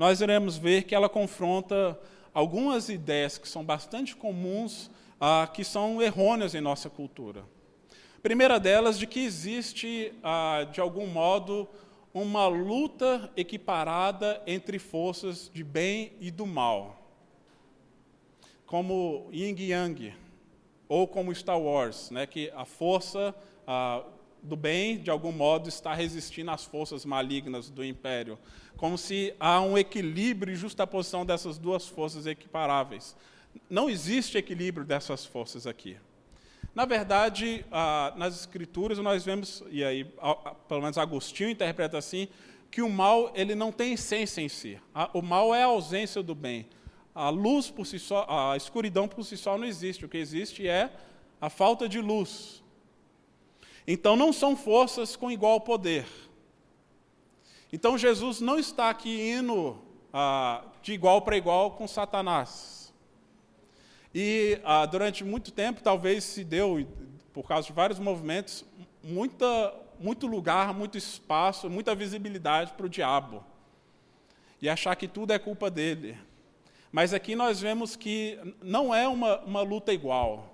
[0.00, 2.00] nós iremos ver que ela confronta
[2.32, 7.44] algumas ideias que são bastante comuns, ah, que são errôneas em nossa cultura.
[8.22, 11.68] Primeira delas, de que existe, ah, de algum modo,
[12.14, 16.96] uma luta equiparada entre forças de bem e do mal,
[18.64, 20.14] como Yin Yang,
[20.88, 23.34] ou como Star Wars, né, que a força
[23.66, 24.02] ah,
[24.42, 28.38] do bem, de algum modo, está resistindo às forças malignas do império
[28.80, 33.14] como se há um equilíbrio e justaposição dessas duas forças equiparáveis.
[33.68, 35.98] Não existe equilíbrio dessas forças aqui.
[36.74, 40.10] Na verdade, ah, nas Escrituras nós vemos, e aí
[40.66, 42.26] pelo menos Agostinho interpreta assim,
[42.70, 44.80] que o mal ele não tem essência em si.
[45.12, 46.66] O mal é a ausência do bem.
[47.14, 50.06] A luz por si só, a escuridão por si só não existe.
[50.06, 50.90] O que existe é
[51.38, 52.59] a falta de luz.
[53.92, 56.06] Então não são forças com igual poder.
[57.72, 59.76] Então Jesus não está aqui indo
[60.12, 62.94] ah, de igual para igual com Satanás.
[64.14, 66.86] E ah, durante muito tempo, talvez se deu,
[67.32, 68.64] por causa de vários movimentos,
[69.02, 73.44] muita, muito lugar, muito espaço, muita visibilidade para o diabo.
[74.62, 76.16] E achar que tudo é culpa dele.
[76.92, 80.49] Mas aqui nós vemos que não é uma, uma luta igual.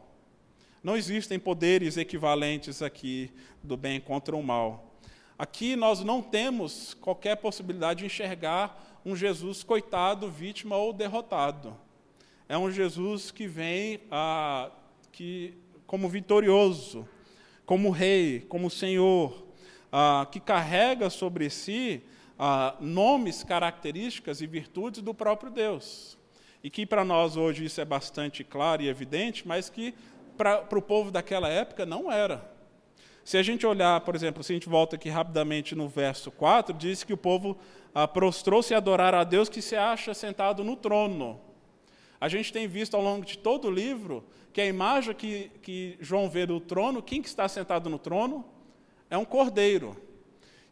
[0.87, 3.29] Não existem poderes equivalentes aqui
[3.61, 4.94] do bem contra o mal.
[5.37, 11.77] Aqui nós não temos qualquer possibilidade de enxergar um Jesus coitado, vítima ou derrotado.
[12.49, 14.70] É um Jesus que vem ah,
[15.11, 15.55] que,
[15.88, 17.05] como vitorioso,
[17.64, 19.44] como rei, como senhor,
[19.90, 22.01] ah, que carrega sobre si
[22.38, 26.16] ah, nomes, características e virtudes do próprio Deus.
[26.62, 29.92] E que para nós hoje isso é bastante claro e evidente, mas que
[30.37, 32.49] para o povo daquela época não era.
[33.25, 36.72] Se a gente olhar, por exemplo, se a gente volta aqui rapidamente no verso 4,
[36.72, 37.59] diz que o povo
[37.92, 41.40] ah, prostrou-se a adorar a Deus que se acha sentado no trono.
[42.20, 45.99] A gente tem visto ao longo de todo o livro que a imagem que, que
[46.01, 48.45] João vê do trono, quem que está sentado no trono?
[49.11, 49.97] É um cordeiro.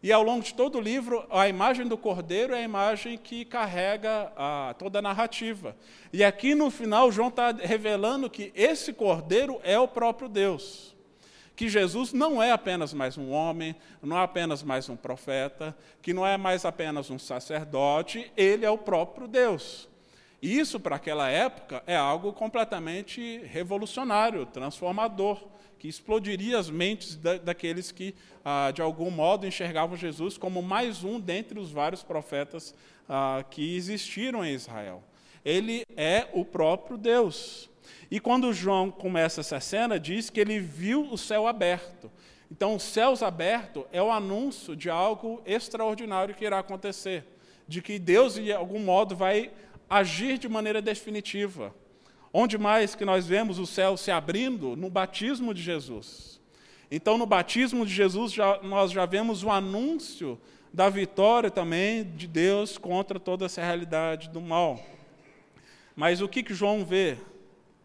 [0.04, 3.42] E ao longo de todo o livro, a imagem do cordeiro é a imagem que
[3.42, 5.74] carrega a, toda a narrativa.
[6.12, 10.94] E aqui no final, João está revelando que esse cordeiro é o próprio Deus
[11.56, 16.12] que Jesus não é apenas mais um homem, não é apenas mais um profeta, que
[16.12, 19.88] não é mais apenas um sacerdote, ele é o próprio Deus.
[20.42, 25.44] Isso, para aquela época, é algo completamente revolucionário, transformador,
[25.84, 31.04] que explodiria as mentes da, daqueles que, ah, de algum modo, enxergavam Jesus como mais
[31.04, 32.74] um dentre os vários profetas
[33.06, 35.02] ah, que existiram em Israel.
[35.44, 37.68] Ele é o próprio Deus.
[38.10, 42.10] E quando João começa essa cena, diz que ele viu o céu aberto.
[42.50, 47.26] Então, céus abertos é o anúncio de algo extraordinário que irá acontecer,
[47.68, 49.50] de que Deus, de algum modo, vai
[49.90, 51.74] agir de maneira definitiva.
[52.36, 54.74] Onde mais que nós vemos o céu se abrindo?
[54.74, 56.40] No batismo de Jesus.
[56.90, 60.36] Então, no batismo de Jesus, já, nós já vemos o anúncio
[60.72, 64.84] da vitória também de Deus contra toda essa realidade do mal.
[65.94, 67.16] Mas o que, que João vê?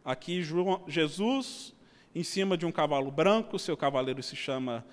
[0.04, 1.76] Aqui, João, Jesus
[2.16, 4.84] em cima de um cavalo branco, seu cavaleiro se chama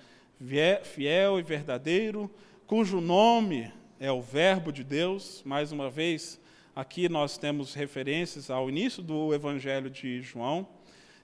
[0.83, 2.29] Fiel e Verdadeiro,
[2.67, 5.41] cujo nome é o Verbo de Deus.
[5.43, 6.39] Mais uma vez,
[6.77, 10.67] Aqui nós temos referências ao início do Evangelho de João.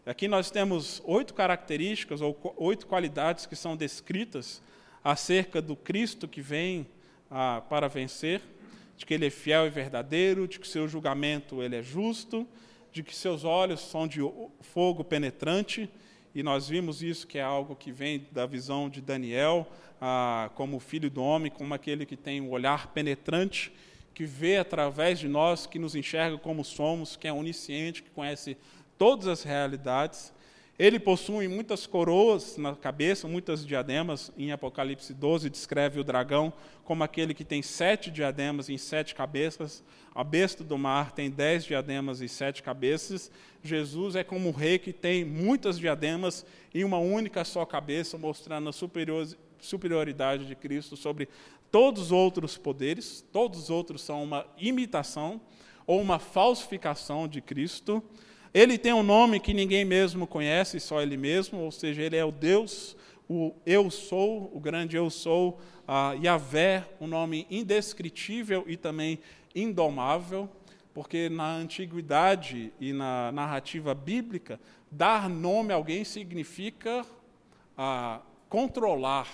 [0.03, 4.63] Aqui nós temos oito características ou oito qualidades que são descritas
[5.03, 6.87] acerca do Cristo que vem
[7.29, 8.41] ah, para vencer,
[8.97, 12.47] de que ele é fiel e verdadeiro, de que seu julgamento ele é justo,
[12.91, 14.21] de que seus olhos são de
[14.59, 15.87] fogo penetrante,
[16.33, 20.79] e nós vimos isso que é algo que vem da visão de Daniel, ah, como
[20.79, 23.71] filho do homem, como aquele que tem um olhar penetrante
[24.13, 28.57] que vê através de nós, que nos enxerga como somos, que é onisciente, que conhece
[28.97, 30.33] todas as realidades.
[30.77, 34.31] Ele possui muitas coroas na cabeça, muitas diademas.
[34.37, 36.51] Em Apocalipse 12, descreve o dragão
[36.83, 39.83] como aquele que tem sete diademas em sete cabeças.
[40.15, 43.31] A besta do mar tem dez diademas e sete cabeças.
[43.63, 48.69] Jesus é como o rei que tem muitas diademas em uma única só cabeça, mostrando
[48.69, 48.73] a
[49.59, 51.29] superioridade de Cristo sobre
[51.73, 55.41] todos os outros poderes, todos os outros são uma imitação
[55.87, 58.03] ou uma falsificação de Cristo.
[58.53, 62.23] Ele tem um nome que ninguém mesmo conhece, só ele mesmo, ou seja, ele é
[62.23, 62.95] o Deus,
[63.27, 69.17] o eu sou, o grande eu sou, uh, Yahvé, um nome indescritível e também
[69.55, 70.47] indomável,
[70.93, 74.59] porque na antiguidade e na narrativa bíblica,
[74.91, 79.27] dar nome a alguém significa uh, controlar,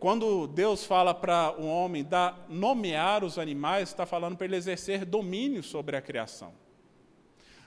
[0.00, 5.04] quando Deus fala para o homem dar, nomear os animais, está falando para ele exercer
[5.04, 6.52] domínio sobre a criação.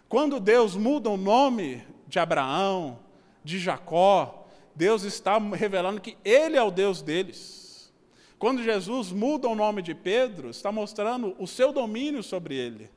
[0.09, 2.97] Quando Deus muda o nome de Abraão,
[3.43, 7.93] de Jacó, Deus está revelando que Ele é o Deus deles.
[8.39, 12.89] Quando Jesus muda o nome de Pedro, está mostrando o seu domínio sobre ele.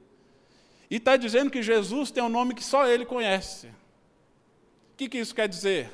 [0.91, 3.67] E está dizendo que Jesus tem um nome que só ele conhece.
[3.67, 5.93] O que, que isso quer dizer?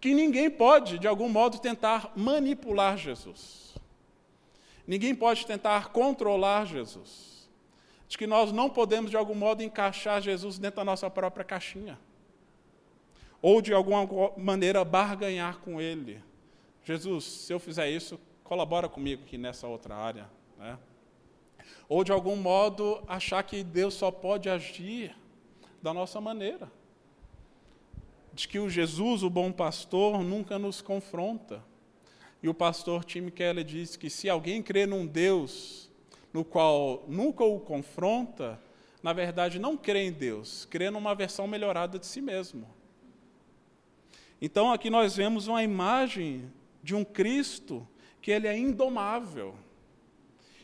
[0.00, 3.74] Que ninguém pode, de algum modo, tentar manipular Jesus.
[4.86, 7.48] Ninguém pode tentar controlar Jesus.
[8.06, 11.98] De que nós não podemos, de algum modo, encaixar Jesus dentro da nossa própria caixinha.
[13.42, 16.22] Ou, de alguma maneira, barganhar com Ele.
[16.84, 20.30] Jesus, se eu fizer isso, colabora comigo aqui nessa outra área.
[20.56, 20.78] Né?
[21.88, 25.16] Ou, de algum modo, achar que Deus só pode agir
[25.82, 26.70] da nossa maneira
[28.36, 31.64] de que o Jesus, o bom pastor, nunca nos confronta.
[32.42, 35.90] E o pastor Tim Keller diz que se alguém crê num Deus
[36.34, 38.60] no qual nunca o confronta,
[39.02, 42.68] na verdade não crê em Deus, crê numa versão melhorada de si mesmo.
[44.40, 47.88] Então aqui nós vemos uma imagem de um Cristo
[48.20, 49.54] que ele é indomável.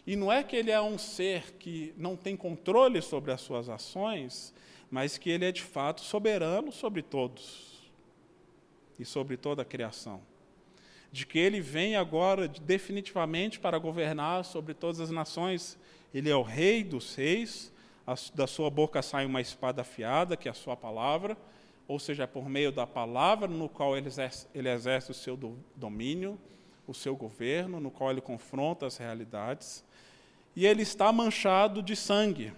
[0.07, 3.71] E não é que ele é um ser que não tem controle sobre as suas
[3.71, 4.53] ações,
[4.93, 7.91] mas que ele é de fato soberano sobre todos
[8.99, 10.21] e sobre toda a criação.
[11.11, 15.79] De que ele vem agora definitivamente para governar sobre todas as nações.
[16.13, 17.73] Ele é o rei dos reis,
[18.35, 21.39] da sua boca sai uma espada afiada, que é a sua palavra,
[21.89, 25.39] ou seja, é por meio da palavra no qual ele exerce, ele exerce o seu
[25.75, 26.39] domínio,
[26.87, 29.83] o seu governo, no qual ele confronta as realidades.
[30.55, 32.53] E ele está manchado de sangue.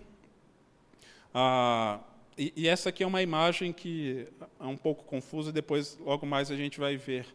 [1.33, 2.01] Ah,
[2.37, 4.27] e, e, essa aqui é uma imagem que
[4.59, 7.27] é um pouco confusa, depois, logo mais, a gente vai ver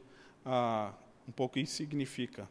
[0.45, 0.93] ah,
[1.27, 2.49] um pouco o que significa.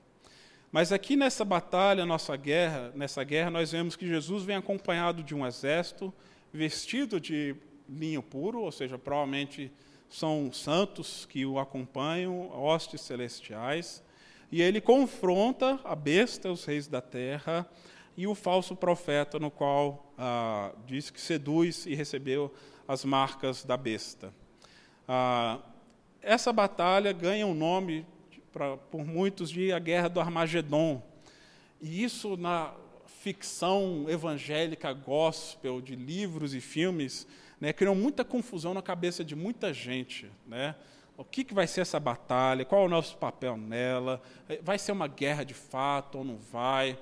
[0.70, 5.34] Mas aqui nessa batalha, nossa guerra, nessa guerra, nós vemos que Jesus vem acompanhado de
[5.34, 6.12] um exército,
[6.53, 7.55] vestido de
[7.88, 9.72] linho puro, ou seja, provavelmente
[10.09, 14.03] são santos que o acompanham, hostes celestiais,
[14.51, 17.68] e ele confronta a besta, os reis da terra,
[18.16, 22.52] e o falso profeta, no qual ah, diz que seduz e recebeu
[22.86, 24.34] as marcas da besta.
[25.06, 25.60] Ah,
[26.20, 28.04] essa batalha ganha um nome,
[28.52, 31.02] pra, por muitos, de a Guerra do Armagedon.
[31.80, 32.74] E isso, na
[33.06, 37.26] ficção evangélica gospel de livros e filmes
[37.60, 40.30] né, criam muita confusão na cabeça de muita gente.
[40.46, 40.74] Né?
[41.16, 42.64] O que, que vai ser essa batalha?
[42.64, 44.22] Qual é o nosso papel nela?
[44.62, 46.98] Vai ser uma guerra de fato ou não vai?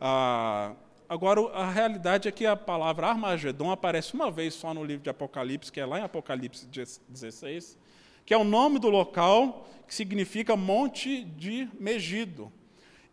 [0.00, 0.74] Ah,
[1.08, 5.10] agora, a realidade é que a palavra Armagedon aparece uma vez só no livro de
[5.10, 6.66] Apocalipse, que é lá em Apocalipse
[7.08, 7.78] 16,
[8.26, 12.52] que é o nome do local que significa Monte de Megido.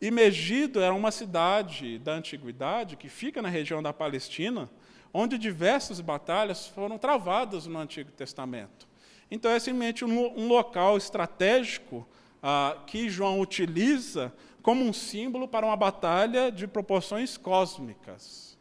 [0.01, 4.69] E Megido era uma cidade da antiguidade que fica na região da Palestina,
[5.13, 8.87] onde diversas batalhas foram travadas no Antigo Testamento.
[9.31, 12.07] Então, é simplesmente um, local estratégico
[12.43, 14.33] ah, que João utiliza
[14.66, 18.57] como um símbolo para uma batalha de proporções cósmicas.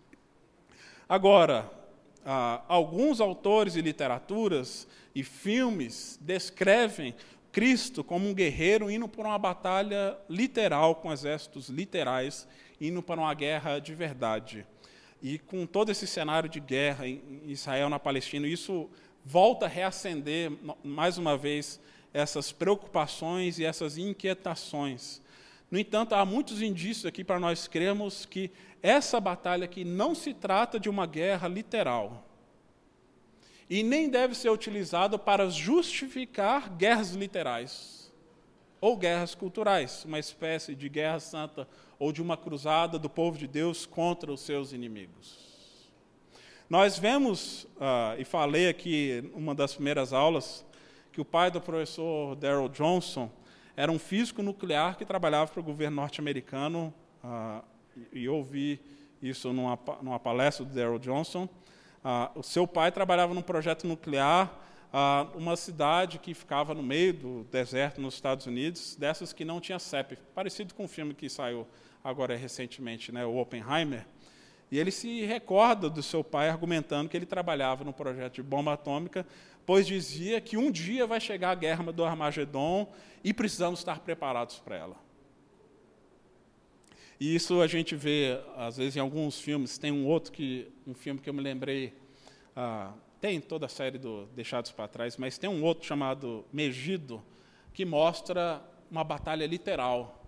[1.09, 1.71] Agora,
[2.27, 7.15] ah, alguns autores e literaturas e filmes descrevem
[7.51, 12.47] Cristo como um guerreiro indo por uma batalha literal, com exércitos literais,
[12.79, 14.67] indo para uma guerra de verdade.
[15.23, 18.91] E com todo esse cenário de guerra em Israel, na Palestina, isso
[19.25, 20.53] volta a reacender,
[20.85, 21.81] mais uma vez,
[22.13, 25.24] essas preocupações e essas inquietações.
[25.75, 28.49] No entanto, há muitos indícios aqui para nós crermos que
[28.81, 32.25] essa batalha aqui não se trata de uma guerra literal.
[33.69, 38.13] E nem deve ser utilizada para justificar guerras literais
[38.81, 41.67] ou guerras culturais, uma espécie de guerra santa
[41.99, 45.91] ou de uma cruzada do povo de Deus contra os seus inimigos.
[46.71, 50.65] Nós vemos, uh, e falei aqui uma das primeiras aulas,
[51.11, 53.29] que o pai do professor Daryl Johnson
[53.77, 57.63] era um físico nuclear que trabalhava para o governo norte-americano, uh,
[58.13, 58.81] e, ouvi
[59.23, 61.45] isso numa, numa palestra do Daryl Johnson.
[62.05, 64.53] Uh, o seu pai trabalhava num projeto nuclear,
[64.93, 69.61] uh, uma cidade que ficava no meio do deserto nos Estados Unidos, dessas que não
[69.61, 71.67] tinha CEP, parecido com o filme que saiu
[72.03, 74.07] agora recentemente, né, o Oppenheimer.
[74.71, 78.73] E ele se recorda do seu pai argumentando que ele trabalhava no projeto de bomba
[78.73, 79.27] atômica,
[79.67, 82.93] pois dizia que um dia vai chegar a guerra do Armagedon
[83.23, 84.97] e precisamos estar preparados para ela.
[87.19, 89.79] E isso a gente vê, às vezes, em alguns filmes.
[89.79, 91.95] Tem um outro que, um filme que eu me lembrei,
[92.55, 97.23] ah, tem toda a série do Deixados para Trás, mas tem um outro chamado Megido,
[97.73, 100.23] que mostra uma batalha literal,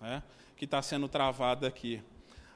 [0.00, 0.22] né,
[0.56, 2.02] que está sendo travada aqui.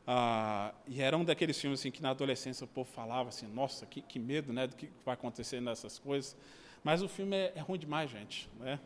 [0.06, 3.86] Ah, e era um daqueles filmes assim, que na adolescência o povo falava assim, nossa,
[3.86, 6.36] que, que medo né, do que vai acontecer nessas coisas.
[6.82, 8.48] Mas o filme é, é ruim demais, gente.
[8.58, 8.80] Né?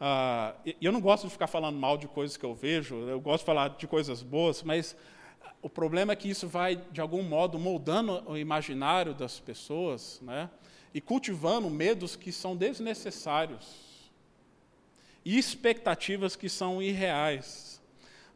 [0.00, 3.20] Ah, e eu não gosto de ficar falando mal de coisas que eu vejo, eu
[3.20, 4.96] gosto de falar de coisas boas, mas
[5.62, 10.48] o problema é que isso vai, de algum modo, moldando o imaginário das pessoas né,
[10.94, 13.90] e cultivando medos que são desnecessários
[15.24, 17.79] e expectativas que são irreais.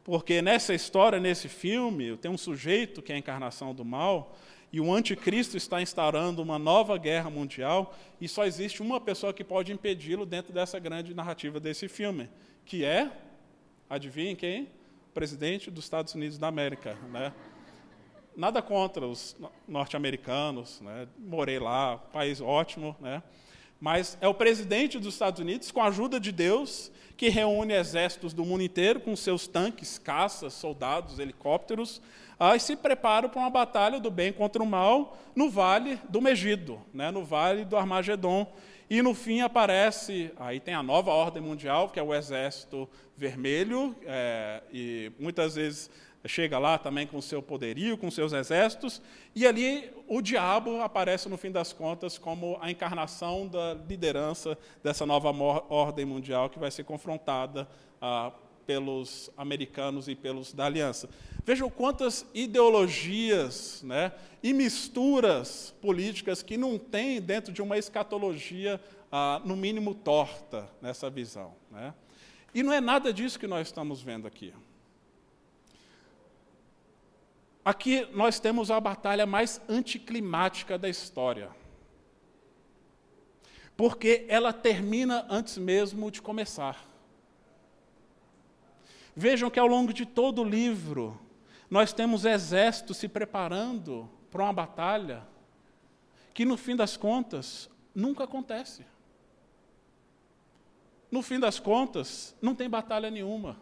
[0.05, 4.37] Porque nessa história, nesse filme, tem um sujeito que é a encarnação do mal,
[4.71, 9.43] e o anticristo está instaurando uma nova guerra mundial, e só existe uma pessoa que
[9.43, 12.29] pode impedi-lo dentro dessa grande narrativa desse filme,
[12.63, 13.11] que é,
[13.89, 14.65] adivinhem quem?
[15.09, 16.93] O presidente dos Estados Unidos da América.
[17.11, 17.33] Né?
[18.37, 19.35] Nada contra os
[19.67, 21.07] norte-americanos, né?
[21.17, 23.23] morei lá, país ótimo, né?
[23.79, 28.33] Mas é o presidente dos Estados Unidos, com a ajuda de Deus, que reúne exércitos
[28.33, 32.01] do mundo inteiro com seus tanques, caças, soldados, helicópteros,
[32.39, 36.21] ah, e se prepara para uma batalha do bem contra o mal no vale do
[36.21, 38.45] Megido, né, no vale do Armagedon.
[38.89, 43.95] E no fim aparece, aí tem a nova ordem mundial, que é o exército vermelho,
[44.05, 45.89] é, e muitas vezes
[46.27, 49.01] chega lá também com seu poderio, com seus exércitos,
[49.35, 55.05] e ali o diabo aparece, no fim das contas, como a encarnação da liderança dessa
[55.05, 55.29] nova
[55.69, 57.67] ordem mundial que vai ser confrontada
[58.01, 58.31] ah,
[58.65, 61.09] pelos americanos e pelos da aliança.
[61.45, 64.11] Vejam quantas ideologias né,
[64.41, 71.09] e misturas políticas que não tem dentro de uma escatologia, ah, no mínimo, torta nessa
[71.09, 71.53] visão.
[71.69, 71.93] Né?
[72.53, 74.53] E não é nada disso que nós estamos vendo aqui.
[77.65, 81.49] Aqui nós temos a batalha mais anticlimática da história.
[83.75, 86.85] Porque ela termina antes mesmo de começar.
[89.15, 91.19] Vejam que ao longo de todo o livro,
[91.67, 95.23] nós temos exércitos se preparando para uma batalha
[96.35, 98.85] que, no fim das contas, nunca acontece.
[101.09, 103.57] No fim das contas, não tem batalha nenhuma.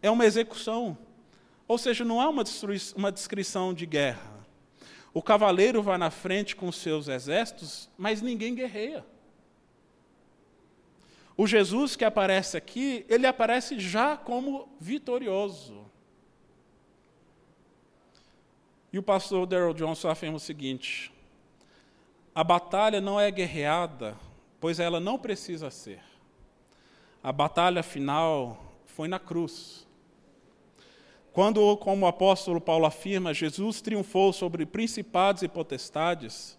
[0.00, 0.96] É uma execução.
[1.70, 2.42] Ou seja, não há uma,
[2.96, 4.44] uma descrição de guerra.
[5.14, 9.06] O cavaleiro vai na frente com seus exércitos, mas ninguém guerreia.
[11.36, 15.88] O Jesus que aparece aqui, ele aparece já como vitorioso.
[18.92, 21.12] E o pastor Daryl Johnson afirma o seguinte:
[22.34, 24.16] a batalha não é guerreada,
[24.58, 26.02] pois ela não precisa ser.
[27.22, 29.88] A batalha final foi na cruz.
[31.32, 36.58] Quando, como o apóstolo Paulo afirma, Jesus triunfou sobre principados e potestades,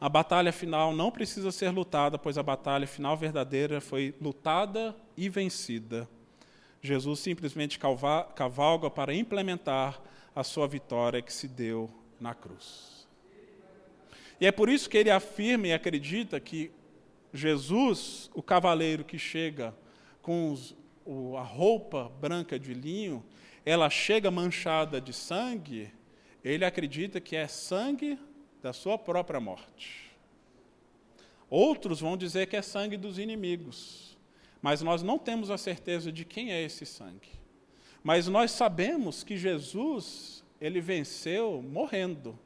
[0.00, 5.28] a batalha final não precisa ser lutada, pois a batalha final verdadeira foi lutada e
[5.28, 6.08] vencida.
[6.80, 7.78] Jesus simplesmente
[8.34, 10.00] cavalga para implementar
[10.34, 11.90] a sua vitória que se deu
[12.20, 13.08] na cruz.
[14.40, 16.70] E é por isso que ele afirma e acredita que
[17.32, 19.74] Jesus, o cavaleiro que chega
[20.20, 23.24] com os, o, a roupa branca de linho,
[23.64, 25.92] ela chega manchada de sangue,
[26.42, 28.18] ele acredita que é sangue
[28.62, 30.10] da sua própria morte.
[31.48, 34.14] Outros vão dizer que é sangue dos inimigos
[34.64, 37.28] mas nós não temos a certeza de quem é esse sangue.
[38.02, 42.38] Mas nós sabemos que Jesus, ele venceu morrendo,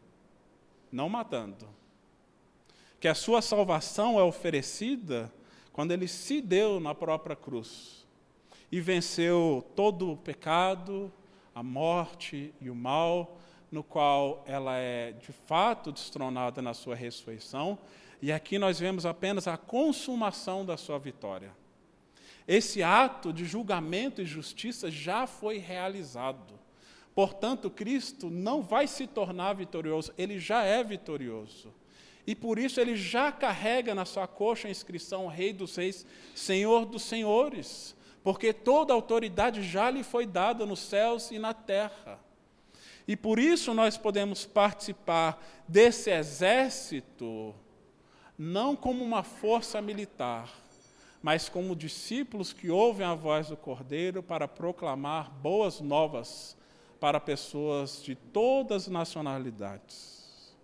[0.91, 1.69] não matando.
[2.99, 5.33] Que a sua salvação é oferecida
[5.73, 7.98] quando ele se deu na própria cruz
[8.71, 11.13] e venceu todo o pecado,
[11.55, 13.39] a morte e o mal,
[13.71, 17.79] no qual ela é de fato destronada na sua ressurreição,
[18.21, 21.53] e aqui nós vemos apenas a consumação da sua vitória.
[22.47, 26.59] Esse ato de julgamento e justiça já foi realizado.
[27.15, 31.75] Portanto, Cristo não vai se tornar vitorioso, ele já é vitorioso.
[32.27, 36.87] E por isso ele já carrega na sua coxa a inscrição Rei dos Reis, Senhor
[36.87, 37.97] dos Senhores,
[38.29, 42.21] porque toda autoridade já lhe foi dada nos céus e na terra.
[43.07, 47.55] E por isso nós podemos participar desse exército
[48.37, 50.53] não como uma força militar,
[51.23, 56.55] mas como discípulos que ouvem a voz do Cordeiro para proclamar boas novas
[57.01, 60.55] para pessoas de todas as nacionalidades.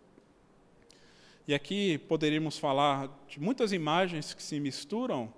[1.49, 5.33] E aqui poderíamos falar de muitas imagens que se misturam.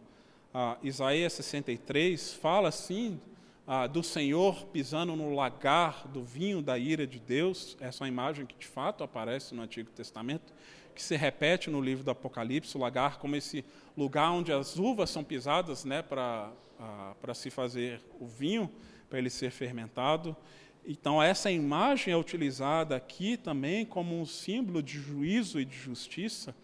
[0.58, 3.20] Ah, Isaías 63 fala assim
[3.66, 8.46] ah, do Senhor pisando no lagar do vinho da ira de Deus, essa é imagem
[8.46, 10.54] que de fato aparece no Antigo Testamento,
[10.94, 15.10] que se repete no livro do Apocalipse, o lagar como esse lugar onde as uvas
[15.10, 16.50] são pisadas né, para
[16.80, 18.72] uh, se fazer o vinho,
[19.10, 20.34] para ele ser fermentado.
[20.86, 26.56] Então, essa imagem é utilizada aqui também como um símbolo de juízo e de justiça.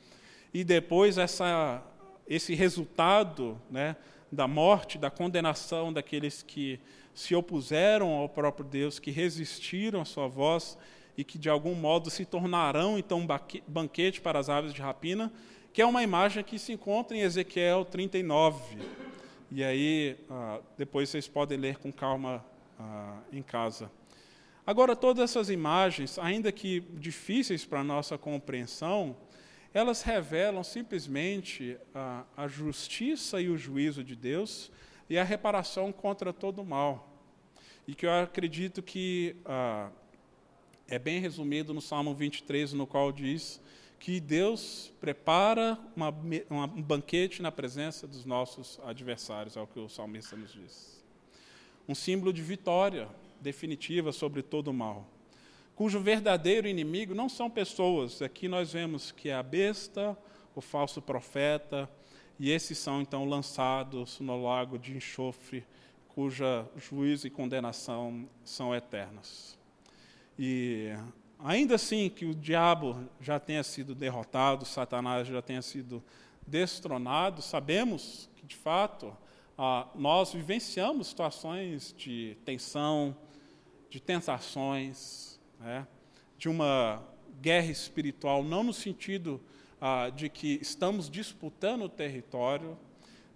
[0.55, 1.82] E depois, essa,
[2.26, 3.96] esse resultado né,
[4.30, 6.80] da morte, da condenação daqueles que
[7.14, 10.78] se opuseram ao próprio Deus, que resistiram à sua voz
[11.16, 13.26] e que de algum modo se tornarão então um
[13.68, 15.32] banquete para as aves de rapina,
[15.72, 18.78] que é uma imagem que se encontra em Ezequiel 39.
[19.50, 22.44] E aí, ah, depois vocês podem ler com calma
[22.78, 23.90] ah, em casa.
[24.66, 29.16] Agora, todas essas imagens, ainda que difíceis para a nossa compreensão,
[29.74, 34.70] elas revelam simplesmente a, a, justiça e o juízo de Deus
[35.08, 37.08] e a reparação contra todo o mal.
[37.86, 39.90] E que eu acredito que ah,
[40.86, 43.60] é bem resumido no Salmo 23, no qual diz
[43.98, 46.10] que Deus prepara uma,
[46.50, 51.02] uma, um banquete na presença dos nossos adversários, é o que o salmista nos diz.
[51.88, 53.08] Um símbolo de vitória
[53.40, 55.08] definitiva sobre todo o mal,
[55.74, 58.20] cujo verdadeiro inimigo não são pessoas.
[58.22, 60.16] Aqui nós vemos que é a besta,
[60.54, 61.88] o falso profeta,
[62.38, 65.64] e esses são então lançados no lago de enxofre,
[66.08, 69.58] cuja juízo e condenação são eternas.
[70.38, 70.90] E
[71.38, 76.02] ainda assim que o diabo já tenha sido derrotado, Satanás já tenha sido
[76.46, 79.16] destronado, sabemos que, de fato,
[79.56, 83.16] ah, nós vivenciamos situações de tensão,
[83.88, 85.32] de tentações,
[85.62, 85.86] né,
[86.36, 87.02] de uma
[87.40, 89.40] guerra espiritual, não no sentido
[89.80, 92.78] ah, de que estamos disputando o território,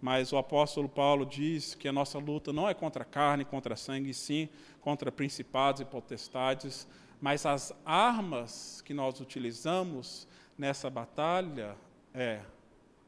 [0.00, 4.12] mas o apóstolo Paulo diz que a nossa luta não é contra carne, contra sangue,
[4.12, 4.48] sim
[4.80, 6.86] contra principados e potestades,
[7.20, 11.76] mas as armas que nós utilizamos nessa batalha
[12.14, 12.40] é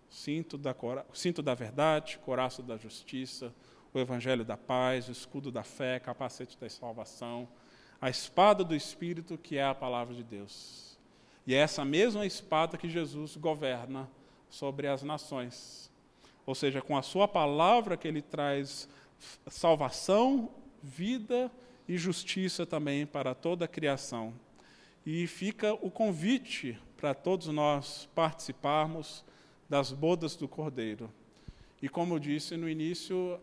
[0.08, 0.74] cinto da,
[1.12, 3.54] cinto da verdade, coração da justiça,
[3.94, 7.48] o evangelho da paz, o escudo da fé, capacete da salvação,
[8.00, 10.96] a espada do Espírito, que é a palavra de Deus.
[11.46, 14.08] E é essa mesma espada que Jesus governa
[14.48, 15.90] sobre as nações.
[16.46, 18.88] Ou seja, com a sua palavra que ele traz
[19.46, 20.50] salvação,
[20.82, 21.50] vida
[21.88, 24.32] e justiça também para toda a criação.
[25.04, 29.24] E fica o convite para todos nós participarmos
[29.68, 31.12] das bodas do Cordeiro.
[31.80, 33.40] E como eu disse no início,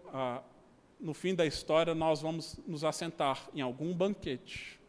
[1.05, 4.79] no fim da história, nós vamos nos assentar em algum banquete,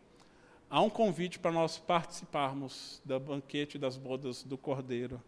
[0.71, 5.23] há um convite para nós participarmos da banquete das bodas do Cordeiro.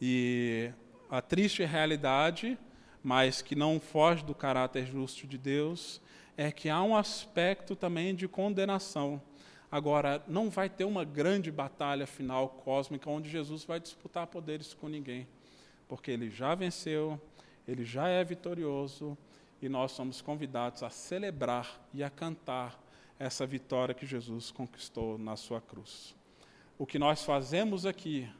[0.00, 0.72] E
[1.10, 2.56] a triste realidade,
[3.04, 6.00] mas que não foge do caráter justo de Deus,
[6.34, 9.20] é que há um aspecto também de condenação.
[9.70, 14.88] Agora, não vai ter uma grande batalha final cósmica onde Jesus vai disputar poderes com
[14.88, 15.28] ninguém,
[15.86, 17.20] porque ele já venceu,
[17.66, 19.14] ele já é vitorioso
[19.60, 22.80] e nós somos convidados a celebrar e a cantar
[23.18, 26.14] essa vitória que Jesus conquistou na sua cruz.
[26.78, 28.30] O que nós fazemos aqui,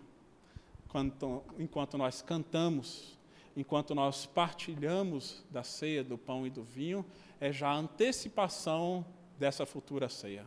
[1.59, 3.19] enquanto nós cantamos,
[3.57, 7.05] enquanto nós partilhamos da ceia, do pão e do vinho,
[7.41, 9.05] é já a antecipação
[9.37, 10.47] dessa futura ceia.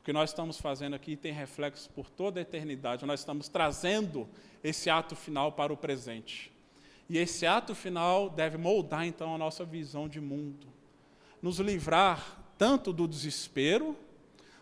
[0.00, 3.04] O que nós estamos fazendo aqui tem reflexos por toda a eternidade.
[3.04, 4.28] Nós estamos trazendo
[4.62, 6.52] esse ato final para o presente.
[7.08, 10.66] E esse ato final deve moldar então a nossa visão de mundo,
[11.40, 13.96] nos livrar tanto do desespero,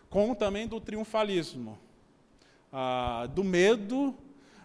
[0.09, 1.79] como também do triunfalismo,
[2.71, 4.15] ah, do medo,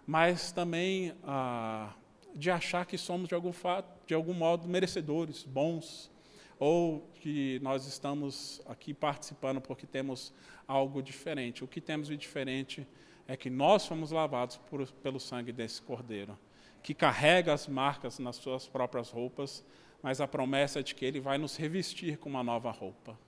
[0.07, 1.95] mas também ah,
[2.35, 6.11] de achar que somos de algum, fato, de algum modo merecedores, bons,
[6.59, 10.33] ou que nós estamos aqui participando porque temos
[10.69, 11.65] algo diferente.
[11.65, 12.87] O que temos de diferente
[13.27, 16.39] é que nós fomos lavados por, pelo sangue desse cordeiro,
[16.83, 19.65] que carrega as marcas nas suas próprias roupas,
[20.03, 23.19] mas a promessa é de que Ele vai nos revestir com uma nova roupa.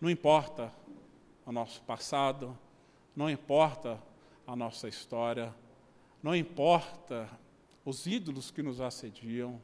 [0.00, 0.72] Não importa
[1.46, 2.56] o nosso passado,
[3.14, 4.00] não importa
[4.46, 5.54] a nossa história,
[6.22, 7.28] não importa
[7.84, 9.60] os ídolos que nos assediam,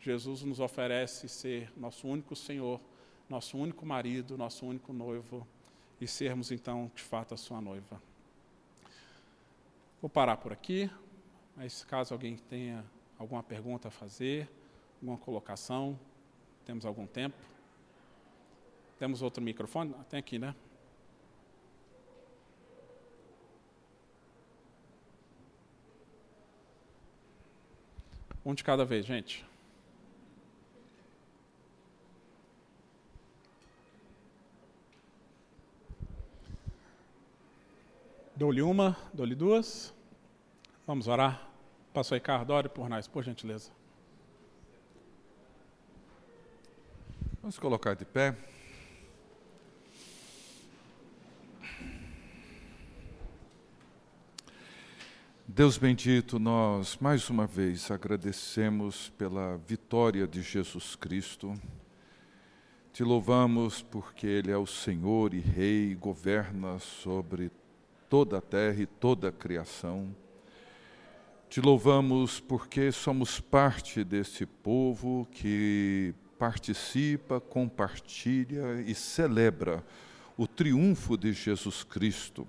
[0.00, 2.80] Jesus nos oferece ser nosso único Senhor,
[3.28, 5.46] nosso único marido, nosso único noivo
[6.00, 8.00] e sermos então de fato a sua noiva.
[10.02, 10.90] Vou parar por aqui,
[11.56, 12.84] mas caso alguém tenha
[13.18, 14.50] alguma pergunta a fazer,
[15.00, 15.98] alguma colocação?
[16.64, 17.36] Temos algum tempo?
[18.98, 19.94] Temos outro microfone?
[19.98, 20.54] Ah, tem aqui, né?
[28.44, 29.44] Um de cada vez, gente.
[38.36, 39.93] Dou-lhe uma, dou-lhe duas.
[40.86, 41.50] Vamos orar.
[41.94, 43.70] Pastor Ricardo, ore por nós, por gentileza.
[47.40, 48.36] Vamos colocar de pé.
[55.48, 61.54] Deus bendito, nós mais uma vez agradecemos pela vitória de Jesus Cristo.
[62.92, 67.50] Te louvamos porque Ele é o Senhor e Rei, governa sobre
[68.10, 70.14] toda a terra e toda a criação.
[71.54, 79.80] Te louvamos porque somos parte desse povo que participa, compartilha e celebra
[80.36, 82.44] o triunfo de Jesus Cristo.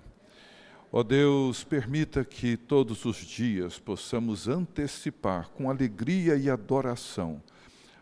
[0.90, 7.40] Ó Deus, permita que todos os dias possamos antecipar com alegria e adoração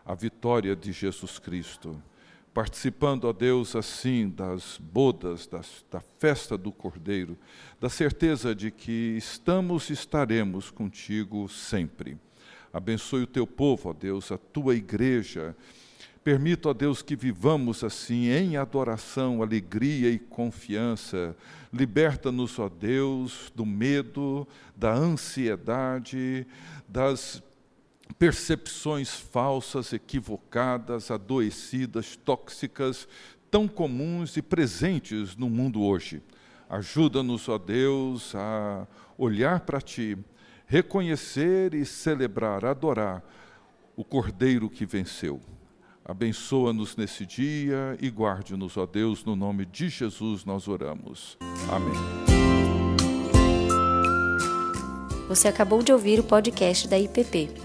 [0.03, 2.01] a vitória de Jesus Cristo,
[2.55, 7.37] participando, ó Deus, assim das bodas, das, da festa do Cordeiro,
[7.81, 12.17] da certeza de que estamos e estaremos contigo sempre.
[12.71, 15.53] Abençoe o teu povo, ó Deus, a tua igreja.
[16.23, 21.35] Permita, ó Deus, que vivamos assim em adoração, alegria e confiança.
[21.73, 26.47] Liberta-nos, ó Deus, do medo, da ansiedade,
[26.87, 27.43] das
[28.17, 33.07] percepções falsas, equivocadas, adoecidas, tóxicas,
[33.51, 36.21] tão comuns e presentes no mundo hoje.
[36.69, 38.87] Ajuda-nos, ó Deus, a
[39.17, 40.17] olhar para Ti
[40.67, 43.23] reconhecer e celebrar, adorar
[43.95, 45.39] o Cordeiro que venceu.
[46.03, 51.37] Abençoa-nos nesse dia e guarde-nos, ó Deus, no nome de Jesus nós oramos.
[51.71, 51.95] Amém.
[55.27, 57.64] Você acabou de ouvir o podcast da IPP.